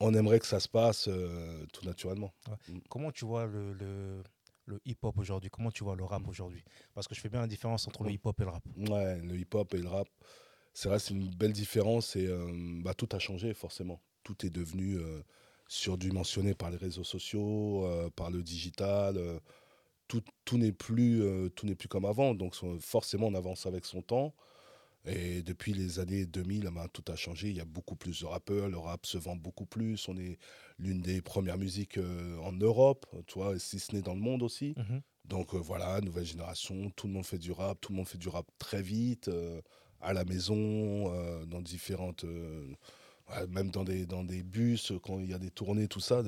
on 0.01 0.15
aimerait 0.15 0.41
que 0.41 0.47
ça 0.47 0.61
se 0.61 0.69
passe 0.69 1.09
euh, 1.09 1.65
tout 1.73 1.85
naturellement. 1.87 2.33
Comment 2.89 3.13
tu 3.13 3.25
vois 3.25 3.47
le, 3.47 3.73
le, 3.75 4.23
le 4.67 4.81
hip-hop 4.85 5.17
aujourd'hui? 5.19 5.51
Comment 5.51 5.71
tu 5.71 5.85
vois 5.85 5.95
le 5.97 6.05
rap 6.05 6.27
aujourd'hui? 6.27 6.65
Parce 6.95 7.07
que 7.07 7.15
je 7.15 7.21
fais 7.21 7.29
bien 7.29 7.41
la 7.41 7.47
différence 7.47 7.87
entre 7.87 8.03
le 8.05 8.11
Mm. 8.11 8.15
hip-hop 8.15 8.41
et 8.41 8.45
le 8.45 8.51
rap. 8.51 8.65
Ouais, 8.89 9.19
le 9.21 9.37
hip-hop 9.37 9.75
et 9.75 9.79
le 9.79 9.89
rap, 9.89 10.09
c'est 10.75 10.89
vrai, 10.89 10.99
c'est 10.99 11.15
une 11.15 11.29
belle 11.29 11.53
différence 11.53 12.17
et 12.17 12.27
euh, 12.27 12.51
bah, 12.83 12.95
tout 12.95 13.09
a 13.13 13.19
changé 13.19 13.55
forcément. 13.55 14.01
Tout 14.25 14.47
est 14.47 14.51
devenu 14.51 14.97
euh, 14.97 15.23
surdimensionné 15.69 16.55
par 16.55 16.71
les 16.71 16.77
réseaux 16.79 17.05
sociaux, 17.05 17.85
euh, 17.87 18.11
par 18.11 18.31
le 18.31 18.43
digital. 18.43 19.19
tout 20.09 20.23
tout 20.45 20.59
n'est 20.59 20.73
plus, 20.73 21.23
tout 21.57 21.67
n'est 21.67 21.75
plus 21.75 21.89
comme 21.89 22.05
avant. 22.05 22.35
Donc 22.35 22.55
forcément, 22.81 23.29
on 23.29 23.35
avance 23.35 23.67
avec 23.67 23.85
son 23.87 24.03
temps. 24.03 24.35
Et 25.05 25.43
depuis 25.43 25.73
les 25.73 25.99
années 25.99 26.27
2000, 26.27 26.71
ben, 26.73 26.87
tout 26.93 27.05
a 27.11 27.17
changé. 27.17 27.51
Il 27.51 27.57
y 27.57 27.61
a 27.61 27.65
beaucoup 27.65 27.97
plus 27.97 28.21
de 28.21 28.27
rappeurs. 28.27 28.69
Le 28.69 28.79
rap 28.79 29.05
se 29.05 29.19
vend 29.19 29.35
beaucoup 29.35 29.67
plus. 29.67 30.09
On 30.09 30.17
est 30.17 30.39
l'une 30.79 31.01
des 31.01 31.21
premières 31.21 31.59
musiques 31.59 31.99
euh, 31.99 32.39
en 32.39 32.53
Europe, 32.53 33.07
tu 33.27 33.39
vois, 33.39 33.59
si 33.59 33.81
ce 33.81 33.95
n'est 33.95 34.03
dans 34.03 34.15
le 34.15 34.21
monde 34.21 34.43
aussi. 34.43 34.75
Mhm. 34.77 35.03
Donc 35.25 35.55
euh, 35.55 35.59
voilà, 35.59 36.01
nouvelle 36.01 36.25
génération, 36.25 36.91
tout 36.91 37.07
le 37.09 37.15
monde 37.15 37.27
fait 37.27 37.39
du 37.39 37.53
rap, 37.53 37.81
tout 37.81 37.93
le 37.93 37.97
monde 37.97 38.09
fait 38.09 38.19
du 38.19 38.29
rap 38.29 38.47
très 38.59 38.83
vite, 38.83 39.29
euh, 39.29 39.61
à 40.01 40.13
la 40.13 40.25
maison, 40.25 41.13
dans 41.47 41.61
différentes... 41.61 42.25
même 43.49 43.71
dans 43.71 43.85
des, 43.85 44.05
dans 44.05 44.25
des 44.25 44.43
bus, 44.43 44.93
quand 45.05 45.21
il 45.21 45.31
y 45.31 45.35
a 45.35 45.39
des 45.39 45.51
tournées, 45.51 45.87
tout 45.87 46.01
ça. 46.01 46.25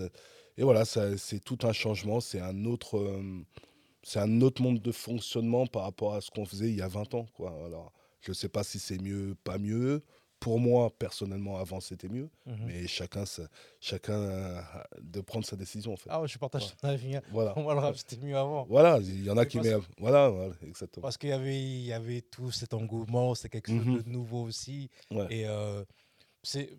Et 0.57 0.63
voilà, 0.63 0.85
c'est 0.85 1.41
tout 1.45 1.59
un 1.65 1.73
changement, 1.73 2.21
c'est 2.21 2.39
un 2.39 2.67
autre... 2.67 3.21
c'est 4.05 4.21
un 4.21 4.41
autre 4.43 4.63
monde 4.63 4.81
de 4.81 4.93
fonctionnement 4.93 5.67
par 5.67 5.83
rapport 5.83 6.15
à 6.15 6.21
ce 6.21 6.31
qu'on 6.31 6.45
faisait 6.45 6.71
il 6.71 6.77
y 6.77 6.83
a 6.83 6.87
20 6.87 7.15
ans. 7.15 7.27
Quoi. 7.35 7.53
Alors, 7.67 7.93
je 8.25 8.31
ne 8.31 8.35
sais 8.35 8.49
pas 8.49 8.65
si 8.65 8.79
c'est 8.79 9.01
mieux, 9.01 9.37
pas 9.45 9.59
mieux. 9.59 10.03
Pour 10.41 10.59
moi, 10.61 10.91
personnellement, 10.99 11.57
avant, 11.59 11.81
c'était 11.81 12.09
mieux. 12.09 12.29
Mhm. 12.45 12.65
Mais 12.67 12.87
chacun, 12.87 13.25
ça- 13.25 13.49
chacun 13.81 14.63
de 15.01 15.21
prendre 15.23 15.47
sa 15.47 15.57
décision, 15.57 15.95
en 15.95 15.97
fait. 15.97 16.11
Ah 16.13 16.21
ouais, 16.21 16.29
je 16.29 16.37
partage 16.39 16.77
ton 16.77 16.89
avis. 16.89 17.17
hein. 17.17 17.23
Voilà. 17.31 17.53
Pour 17.53 17.63
moi, 17.63 17.73
le 17.73 17.81
rap, 17.81 17.97
c'était 17.97 18.19
mieux 18.19 18.37
avant. 18.37 18.67
Voilà, 18.67 18.99
il 19.01 19.25
y 19.25 19.31
en 19.31 19.39
a 19.39 19.47
qui 19.47 19.59
parce-. 19.59 19.87
Voilà, 19.99 20.29
voilà, 20.29 20.53
exactement. 20.63 21.03
Parce 21.03 21.17
qu'il 21.17 21.31
y 21.31 21.33
avait, 21.33 21.63
il 21.63 21.85
y 21.87 21.93
avait 21.95 22.21
tout 22.21 22.51
cet 22.51 22.75
engouement, 22.75 23.35
c'est 23.35 23.49
quelque 23.49 23.71
chose 23.73 23.87
Mhm. 23.87 24.03
de 24.03 24.09
nouveau 24.11 24.43
aussi. 24.43 24.91
Ouais. 25.11 25.27
Et 25.31 25.47
euh, 25.49 25.83
c'est, 26.43 26.77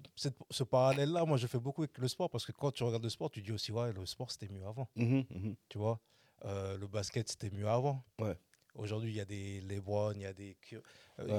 ce 0.52 0.64
parallèle-là, 0.64 1.26
moi, 1.26 1.38
je 1.38 1.48
fais 1.48 1.58
beaucoup 1.60 1.82
avec 1.82 1.98
le 1.98 2.08
sport 2.08 2.30
parce 2.30 2.46
que 2.46 2.52
quand 2.52 2.72
tu 2.72 2.84
regardes 2.84 3.04
le 3.04 3.10
sport, 3.10 3.32
tu 3.32 3.42
dis 3.42 3.52
aussi, 3.52 3.72
ouais, 3.72 3.92
le 3.94 4.06
sport, 4.06 4.30
c'était 4.30 4.50
mieux 4.54 4.66
avant. 4.68 4.88
Mhm. 4.96 5.56
Tu 5.70 5.78
vois, 5.80 6.00
Euh, 6.44 6.78
le 6.78 6.86
basket, 6.86 7.30
c'était 7.30 7.50
mieux 7.50 7.68
avant. 7.68 8.04
Ouais. 8.20 8.36
Aujourd'hui, 8.76 9.12
il 9.12 9.16
y 9.16 9.22
a 9.22 9.26
des 9.26 9.62
LeBron, 9.62 10.14
il 10.16 10.22
y 10.22 10.26
a 10.26 10.34
des. 10.34 10.56
Euh, 10.74 10.80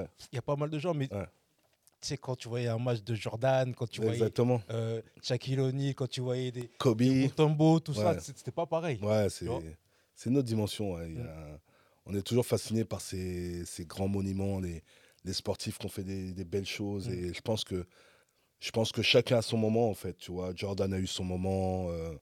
Ouais. 0.02 0.08
Il 0.32 0.36
y 0.36 0.38
a 0.38 0.42
pas 0.42 0.56
mal 0.56 0.70
de 0.70 0.78
gens, 0.78 0.94
mais 0.94 1.12
Ouais. 1.12 1.26
tu 2.00 2.08
sais, 2.08 2.16
quand 2.16 2.34
tu 2.36 2.48
voyais 2.48 2.68
un 2.68 2.78
match 2.78 3.02
de 3.02 3.14
Jordan, 3.14 3.74
quand 3.74 3.86
tu 3.88 4.00
voyais 4.00 4.16
Exactement. 4.16 4.62
euh, 4.70 5.02
Shaquille 5.22 5.60
O'Neal, 5.60 5.94
quand 5.94 6.08
tu 6.08 6.22
voyais 6.22 6.50
des 6.50 6.68
Kobe. 6.78 7.02
Mutombo, 7.02 7.80
tout 7.80 7.92
ça, 7.94 8.12
Ouais. 8.14 8.20
c'était 8.20 8.50
pas 8.52 8.64
pareil. 8.66 8.98
Ouais, 9.02 9.28
c'est 9.28 9.48
autre 10.34 10.46
dimension. 10.48 10.98
y 11.16 11.20
a- 11.20 11.60
on 12.06 12.14
est 12.14 12.22
toujours 12.22 12.46
fasciné 12.46 12.84
par 12.84 13.00
ces, 13.00 13.64
ces 13.66 13.84
grands 13.84 14.08
monuments, 14.08 14.60
les, 14.60 14.82
les 15.24 15.32
sportifs 15.32 15.76
qui 15.76 15.86
ont 15.86 15.90
fait 15.90 16.04
des, 16.04 16.32
des 16.32 16.44
belles 16.44 16.64
choses. 16.66 17.08
Mm. 17.08 17.12
Et 17.12 17.34
je 17.34 17.40
pense 17.42 17.64
que 17.64 17.84
je 18.60 18.70
pense 18.70 18.92
que 18.92 19.02
chacun 19.02 19.38
a 19.38 19.42
son 19.42 19.58
moment 19.58 19.90
en 19.90 19.94
fait. 19.94 20.16
Tu 20.16 20.30
vois, 20.32 20.52
Jordan 20.54 20.92
a 20.94 20.98
eu 20.98 21.06
son 21.06 21.24
moment, 21.24 21.90
euh, 21.90 22.14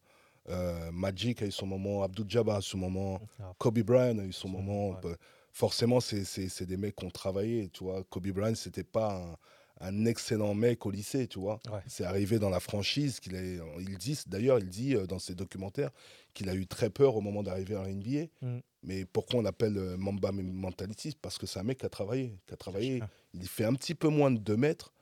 euh, 0.49 0.91
Magic 0.93 1.43
a 1.43 1.47
eu 1.47 1.51
son 1.53 1.67
moment, 1.67 2.03
Abdul 2.03 2.27
Jabbar 2.29 2.57
a 2.57 2.59
eu 2.61 2.63
son 2.63 2.79
moment, 2.79 3.21
Kobe 3.59 3.81
Bryant 3.81 4.19
a 4.19 4.25
eu 4.25 4.33
son 4.33 4.49
moment. 4.49 4.91
ouais. 4.91 4.97
Bah, 5.03 5.17
Forcément, 5.53 6.01
c'est 6.01 6.25
c'est- 6.25 6.49
c'est 6.49 6.67
des 6.67 6.77
mecs 6.77 6.97
qui 6.97 7.05
ont 7.05 7.11
travaillé. 7.11 7.69
Tu 7.69 7.85
vois, 7.85 8.03
Kobe 8.11 8.27
Bryant, 8.29 8.57
c'était 8.57 8.83
pas 8.83 9.37
un, 9.81 9.87
un 9.87 10.05
excellent 10.05 10.53
mec 10.55 10.85
au 10.85 10.91
lycée. 10.91 11.29
Tu 11.29 11.39
vois, 11.39 11.61
ouais. 11.71 11.79
c'est 11.87 12.03
arrivé 12.05 12.41
dans 12.41 12.51
la 12.51 12.59
franchise 12.59 13.21
qu'il 13.21 13.37
est. 13.37 13.61
Il 13.79 13.97
dit 13.97 14.19
d'ailleurs, 14.27 14.59
il 14.59 14.69
dit 14.69 14.97
euh, 14.97 15.07
dans 15.07 15.21
ses 15.21 15.37
documentaires 15.37 15.91
qu'il 16.35 16.49
a 16.49 16.55
eu 16.57 16.67
très 16.67 16.91
peur 16.91 17.15
au 17.15 17.21
moment 17.21 17.45
d'arriver 17.45 17.77
en 17.77 17.85
NBA. 17.87 18.27
Mm. 18.43 18.59
Mais 18.83 19.05
pourquoi 19.05 19.39
on 19.41 19.45
appelle 19.45 19.79
euh, 19.79 19.97
Mamba 19.97 20.33
Mentality? 20.33 21.17
Parce 21.23 21.39
que 21.39 21.47
c'est 21.47 21.61
un 21.61 21.65
mec 21.65 21.79
qui 21.79 21.87
a 21.87 21.89
travaillé, 21.89 22.37
qui 22.49 22.55
a 22.55 22.57
travaillé. 22.57 23.01
Il 23.33 23.47
fait 23.49 23.65
un 23.65 23.75
petit 23.75 23.95
peu 23.95 24.09
moins 24.09 24.33
de 24.33 24.39
2 24.39 24.57
mètres. 24.57 24.93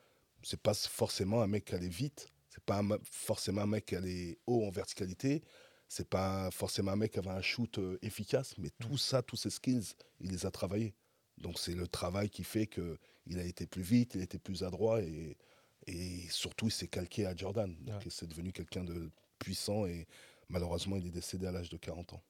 C'est 0.42 0.60
pas 0.60 0.74
forcément 0.74 1.40
un 1.40 1.46
mec 1.46 1.64
qui 1.64 1.74
allait 1.74 1.88
vite. 1.88 2.28
C'est 2.54 2.64
pas 2.64 2.82
forcément 3.10 3.62
un 3.62 3.66
mec 3.66 3.86
qui 3.86 3.96
allait 3.96 4.38
haut 4.46 4.66
en 4.66 4.70
verticalité. 4.70 5.42
C'est 5.88 6.08
pas 6.08 6.50
forcément 6.50 6.92
un 6.92 6.96
mec 6.96 7.12
qui 7.12 7.18
avait 7.18 7.30
un 7.30 7.40
shoot 7.42 7.78
euh, 7.78 7.98
efficace. 8.02 8.56
Mais 8.58 8.70
tout 8.78 8.98
ça, 8.98 9.22
tous 9.22 9.36
ces 9.36 9.50
skills, 9.50 9.94
il 10.20 10.30
les 10.30 10.44
a 10.46 10.50
travaillés. 10.50 10.94
Donc 11.38 11.58
c'est 11.58 11.74
le 11.74 11.88
travail 11.88 12.28
qui 12.30 12.44
fait 12.44 12.66
que 12.66 12.98
il 13.26 13.38
a 13.38 13.44
été 13.44 13.66
plus 13.66 13.82
vite, 13.82 14.14
il 14.14 14.20
a 14.20 14.24
été 14.24 14.38
plus 14.38 14.64
adroit 14.64 15.00
et, 15.02 15.36
et 15.86 16.28
surtout 16.28 16.66
il 16.66 16.72
s'est 16.72 16.88
calqué 16.88 17.24
à 17.26 17.34
Jordan. 17.34 17.74
Donc 17.84 18.04
Ouais. 18.04 18.10
c'est 18.10 18.26
devenu 18.28 18.52
quelqu'un 18.52 18.84
de 18.84 19.10
puissant 19.38 19.86
et 19.86 20.06
malheureusement 20.48 20.96
il 20.96 21.06
est 21.06 21.10
décédé 21.10 21.46
à 21.46 21.52
l'âge 21.52 21.70
de 21.70 21.78
40 21.78 22.12
ans. 22.14 22.22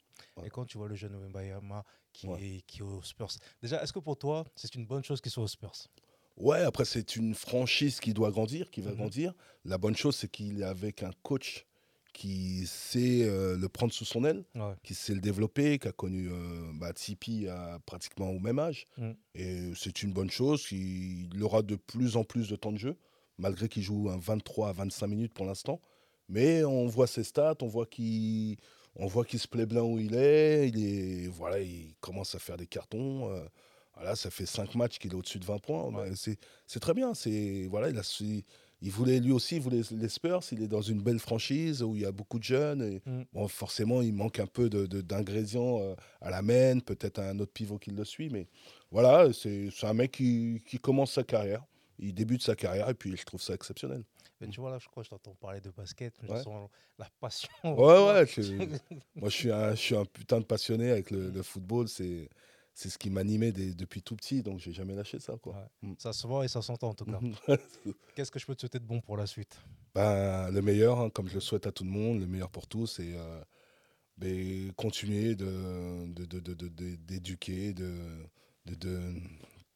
Et 0.44 0.50
quand 0.50 0.64
tu 0.66 0.78
vois 0.78 0.88
le 0.88 0.94
jeune 0.94 1.14
Wembayama 1.16 1.85
qui, 2.12 2.26
Ouais. 2.26 2.42
est, 2.56 2.61
qui 2.66 2.78
est 2.80 2.82
aux 2.82 3.02
Spurs, 3.02 3.30
déjà, 3.61 3.82
est-ce 3.82 3.92
que 3.92 3.98
pour 3.98 4.18
toi, 4.18 4.44
c'est 4.54 4.74
une 4.74 4.87
bonne 4.87 5.02
chose 5.04 5.20
qu'il 5.20 5.32
soit 5.32 5.42
aux 5.42 5.48
Spurs? 5.48 5.88
Ouais, 6.37 6.61
après, 6.61 6.85
c'est 6.85 7.16
une 7.16 7.35
franchise 7.35 8.01
qui 8.01 8.14
doit 8.14 8.31
grandir, 8.31 8.71
qui 8.71 8.81
va 8.81 8.90
Mhm. 8.90 8.97
grandir. 8.97 9.35
La 9.64 9.79
bonne 9.79 9.97
chose, 9.97 10.16
c'est 10.16 10.31
qu'il 10.31 10.61
est 10.61 10.64
avec 10.64 11.03
un 11.03 11.11
coach 11.23 11.66
qui 12.12 12.66
sait 12.66 13.23
euh, 13.23 13.57
le 13.57 13.68
prendre 13.68 13.92
sous 13.92 14.05
son 14.05 14.25
aile, 14.25 14.45
Ouais. 14.55 14.75
qui 14.83 14.95
sait 14.95 15.14
le 15.14 15.21
développer, 15.21 15.79
qui 15.79 15.88
a 15.88 15.92
connu 15.92 16.29
euh, 16.31 16.71
bah, 16.75 16.92
Tipeee 16.92 17.49
à 17.49 17.79
pratiquement 17.87 18.31
au 18.31 18.38
même 18.38 18.59
âge. 18.59 18.87
Mm. 18.99 19.11
Et 19.35 19.73
c'est 19.75 20.03
une 20.03 20.12
bonne 20.12 20.31
chose. 20.31 20.66
Il 20.73 21.42
aura 21.42 21.62
de 21.62 21.77
plus 21.77 22.16
en 22.16 22.25
plus 22.25 22.49
de 22.49 22.57
temps 22.57 22.73
de 22.73 22.79
jeu, 22.79 22.97
malgré 23.38 23.68
qu'il 23.68 23.83
joue 23.83 24.11
un 24.11 24.18
23 24.18 24.68
à 24.71 24.73
25 24.73 25.07
minutes 25.07 25.33
pour 25.33 25.47
l'instant. 25.47 25.81
Mais 26.29 26.64
on 26.64 26.87
voit 26.87 27.07
ses 27.07 27.25
stats, 27.25 27.57
on 27.62 27.66
voit 27.66 27.87
qu'il 27.87 28.57
on 28.97 29.07
voit 29.07 29.25
qu'il 29.25 29.38
se 29.38 29.49
plaît 29.49 29.64
bien 29.66 29.83
où 29.83 29.99
il 29.99 30.14
est. 30.14 30.68
Il, 30.68 30.85
est, 30.85 31.29
voilà, 31.29 31.61
il 31.61 31.95
commence 32.01 32.35
à 32.35 32.38
faire 32.38 32.57
des 32.59 32.66
cartons. 32.66 33.31
euh, 33.31 33.42
voilà, 33.94 34.16
ça 34.16 34.31
fait 34.31 34.46
5 34.46 34.74
matchs 34.74 34.98
qu'il 34.98 35.12
est 35.12 35.14
au-dessus 35.14 35.38
de 35.38 35.44
20 35.44 35.59
points. 35.59 35.85
Ouais. 35.92 36.11
C'est 36.16 36.38
c'est 36.66 36.81
très 36.81 36.94
bien. 36.94 37.14
C'est 37.14 37.66
voilà, 37.70 37.90
il, 37.90 37.98
a 37.98 38.02
il 38.85 38.90
voulait 38.90 39.20
lui 39.20 39.31
aussi, 39.33 39.57
il 39.57 39.62
voulait 39.62 39.83
les 39.92 40.09
Spurs. 40.09 40.40
Il 40.50 40.62
est 40.62 40.66
dans 40.68 40.81
une 40.83 41.00
belle 41.02 41.20
franchise 41.20 41.83
où 41.85 41.94
il 41.94 42.02
y 42.02 42.05
a 42.05 42.11
beaucoup 42.11 42.38
de 42.38 42.44
jeunes. 42.44 42.83
Et, 42.83 43.00
Mm. 43.09 43.22
bon, 43.33 43.46
forcément, 43.48 44.02
il 44.02 44.12
manque 44.12 44.40
un 44.40 44.46
peu 44.46 44.68
de- 44.68 44.87
de- 44.87 45.02
d'ingrédients 45.02 45.78
euh, 45.81 45.94
à 46.20 46.31
la 46.31 46.42
main, 46.42 46.81
peut-être 46.81 47.20
un 47.20 47.38
autre 47.38 47.52
pivot 47.52 47.78
qui 47.78 47.90
le 47.92 48.05
suit. 48.05 48.28
Mais 48.31 48.48
voilà, 48.90 49.33
c'est 49.33 49.68
c'est 49.70 49.87
un 49.87 49.94
mec 49.94 50.11
qui, 50.12 50.61
qui 50.66 50.78
commence 50.78 51.12
sa 51.12 51.22
carrière. 51.22 51.64
Il 51.98 52.12
débute 52.14 52.42
sa 52.42 52.57
carrière 52.57 52.88
et 52.88 52.94
puis 52.94 53.16
je 53.16 53.24
trouve 53.24 53.40
ça 53.40 53.55
exceptionnel. 53.55 54.02
Mais 54.40 54.48
tu 54.48 54.59
vois, 54.61 54.72
là, 54.72 54.78
je 54.81 54.88
crois 54.88 55.05
que 55.05 55.07
je 55.07 55.11
t'entends 55.11 55.37
parler 55.37 55.61
de 55.61 55.70
basket. 55.70 56.14
Je 56.20 56.33
Ouais. 56.33 56.42
sens 56.42 56.68
la 56.98 57.09
passion. 57.20 57.48
Ouais, 57.62 58.05
ouais. 58.05 58.26
je- 58.37 58.64
moi, 59.14 59.28
je 59.28 59.37
suis, 59.37 59.52
un, 59.52 59.70
je 59.76 59.81
suis 59.81 59.94
un 59.94 60.05
putain 60.05 60.40
de 60.40 60.44
passionné 60.44 60.90
avec 60.90 61.12
le, 61.12 61.31
le 61.31 61.42
football. 61.44 61.87
C'est 61.88 62.28
c'est 62.74 62.88
ce 62.88 62.98
qui 62.98 63.11
m'animait 63.11 63.52
depuis 63.52 64.02
tout 64.02 64.16
petit, 64.16 64.42
donc 64.42 64.58
j'ai 64.58 64.72
jamais 64.72 64.94
lâché 64.94 65.18
ça. 65.18 65.37
Quoi. 65.37 65.68
Mm. 65.82 65.94
Ça 65.98 66.12
se 66.12 66.26
voit 66.26 66.44
et 66.44 66.48
ça 66.48 66.62
s'entend 66.62 66.88
en 66.90 66.94
tout 66.94 67.04
cas. 67.04 67.20
Qu'est-ce 68.14 68.30
que 68.30 68.38
je 68.38 68.46
peux 68.46 68.54
te 68.54 68.61
souhaiter 68.61 68.78
de 68.78 68.85
bon 68.87 69.00
pour 69.00 69.16
la 69.16 69.26
suite? 69.26 69.58
Ben, 69.94 70.50
le 70.50 70.62
meilleur, 70.62 71.00
hein, 71.00 71.11
comme 71.11 71.28
je 71.28 71.35
le 71.35 71.40
souhaite 71.40 71.66
à 71.66 71.72
tout 71.72 71.85
le 71.85 71.90
monde, 71.90 72.20
le 72.20 72.26
meilleur 72.26 72.50
pour 72.50 72.66
tous, 72.66 72.87
c'est 72.87 73.14
euh, 73.14 73.42
ben, 74.16 74.72
continuer 74.72 75.35
d'éduquer, 76.96 77.72
de, 77.74 78.26
de, 78.66 78.74
de- 78.74 79.14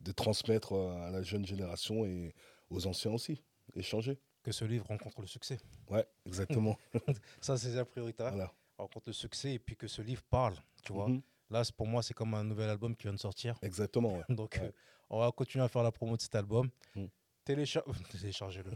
de 0.01 0.13
transmettre 0.13 0.73
à 0.75 1.11
la 1.11 1.23
jeune 1.23 1.45
génération 1.45 2.05
et 2.05 2.35
aux 2.71 2.87
anciens 2.87 3.13
aussi, 3.13 3.43
échanger. 3.75 4.19
Que 4.43 4.53
ce 4.53 4.65
livre 4.65 4.87
rencontre 4.87 5.21
le 5.21 5.27
succès. 5.27 5.59
Ouais, 5.91 6.07
exactement. 6.27 6.79
Ça, 7.41 7.57
c'est 7.59 7.75
la 7.75 7.85
priorité. 7.85 8.23
voilà. 8.23 8.53
Rencontre 8.79 9.09
le 9.09 9.13
succès 9.15 9.55
et 9.55 9.59
puis 9.59 9.75
que 9.77 9.89
ce 9.89 10.03
livre 10.03 10.23
parle. 10.31 10.55
Tu 10.85 10.93
vois 10.93 11.09
Mhm, 11.09 11.23
Là, 11.51 11.63
pour 11.77 11.87
moi, 11.87 12.03
c'est 12.03 12.15
comme 12.15 12.35
un 12.35 12.45
nouvel 12.45 12.69
album 12.69 12.97
qui 12.97 13.05
vient 13.05 13.13
de 13.13 13.19
sortir. 13.19 13.57
Exactement. 13.63 14.17
ouais. 14.19 14.25
Donc, 14.29 14.59
Ouais. 14.61 14.67
euh, 14.69 14.73
on 15.11 15.21
va 15.21 15.31
continuer 15.33 15.65
à 15.65 15.69
faire 15.69 15.83
la 15.83 15.93
promo 15.93 16.17
de 16.17 16.23
cet 16.23 16.35
album. 16.35 16.69
Mm. 16.95 17.05
Télécha- 17.47 17.85
Téléchargez-le. 18.11 18.73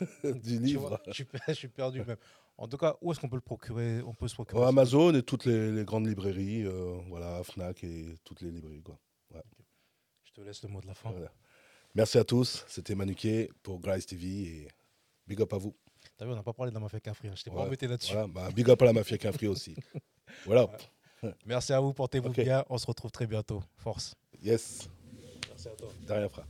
du 0.34 0.56
Tu 0.58 0.62
livre. 0.62 0.88
vois, 0.88 1.02
je, 1.06 1.12
suis, 1.12 1.24
per- 1.24 1.38
je 1.48 1.52
suis 1.54 1.68
perdu 1.68 2.02
même. 2.04 2.16
En 2.58 2.66
tout 2.68 2.76
cas, 2.78 2.96
où 3.00 3.12
est-ce 3.12 3.20
qu'on 3.20 3.28
peut 3.28 3.36
le 3.36 3.40
procurer 3.42 4.02
On 4.02 4.14
peut 4.14 4.28
se 4.28 4.34
procurer 4.34 4.64
Amazon 4.66 5.14
et 5.14 5.22
toutes 5.22 5.44
les, 5.44 5.70
les 5.70 5.84
grandes 5.84 6.06
librairies, 6.06 6.64
euh, 6.64 6.98
voilà, 7.08 7.42
Fnac 7.44 7.84
et 7.84 8.16
toutes 8.24 8.40
les 8.40 8.50
librairies. 8.50 8.82
Quoi. 8.82 8.98
Je 10.24 10.32
te 10.32 10.40
laisse 10.40 10.62
le 10.62 10.68
mot 10.70 10.80
de 10.80 10.86
la 10.86 10.94
fin. 10.94 11.10
Voilà. 11.10 11.30
Merci 11.94 12.18
à 12.18 12.24
tous, 12.24 12.64
c'était 12.68 12.94
Manuquet 12.94 13.50
pour 13.62 13.78
Grice 13.80 14.06
TV 14.06 14.26
et 14.28 14.68
big 15.26 15.40
up 15.40 15.52
à 15.52 15.58
vous. 15.58 15.74
T'as 16.16 16.24
vu, 16.26 16.32
on 16.32 16.34
n'a 16.34 16.42
pas 16.42 16.52
parlé 16.52 16.70
de 16.70 16.74
la 16.74 16.80
mafia 16.80 17.00
Cafri. 17.00 17.30
Je 17.34 17.42
t'ai 17.42 17.50
pas 17.50 17.56
Ouais, 17.56 17.62
embêté 17.62 17.86
là-dessus. 17.86 18.12
Voilà, 18.12 18.26
bah, 18.28 18.48
big 18.54 18.68
up 18.70 18.80
à 18.82 18.84
la 18.86 18.92
mafia 18.92 19.16
Quinfri 19.18 19.46
aussi. 19.48 19.76
Voilà, 20.44 20.66
Merci 21.46 21.72
à 21.72 21.80
vous, 21.80 21.92
portez-vous 21.92 22.30
okay. 22.30 22.44
bien. 22.44 22.64
On 22.68 22.78
se 22.78 22.86
retrouve 22.86 23.10
très 23.10 23.26
bientôt. 23.26 23.62
Force. 23.76 24.14
Yes. 24.42 24.88
Merci 25.48 25.68
à 25.68 25.72
toi. 25.72 25.88
De 26.06 26.12
rien, 26.12 26.28
frère. 26.28 26.46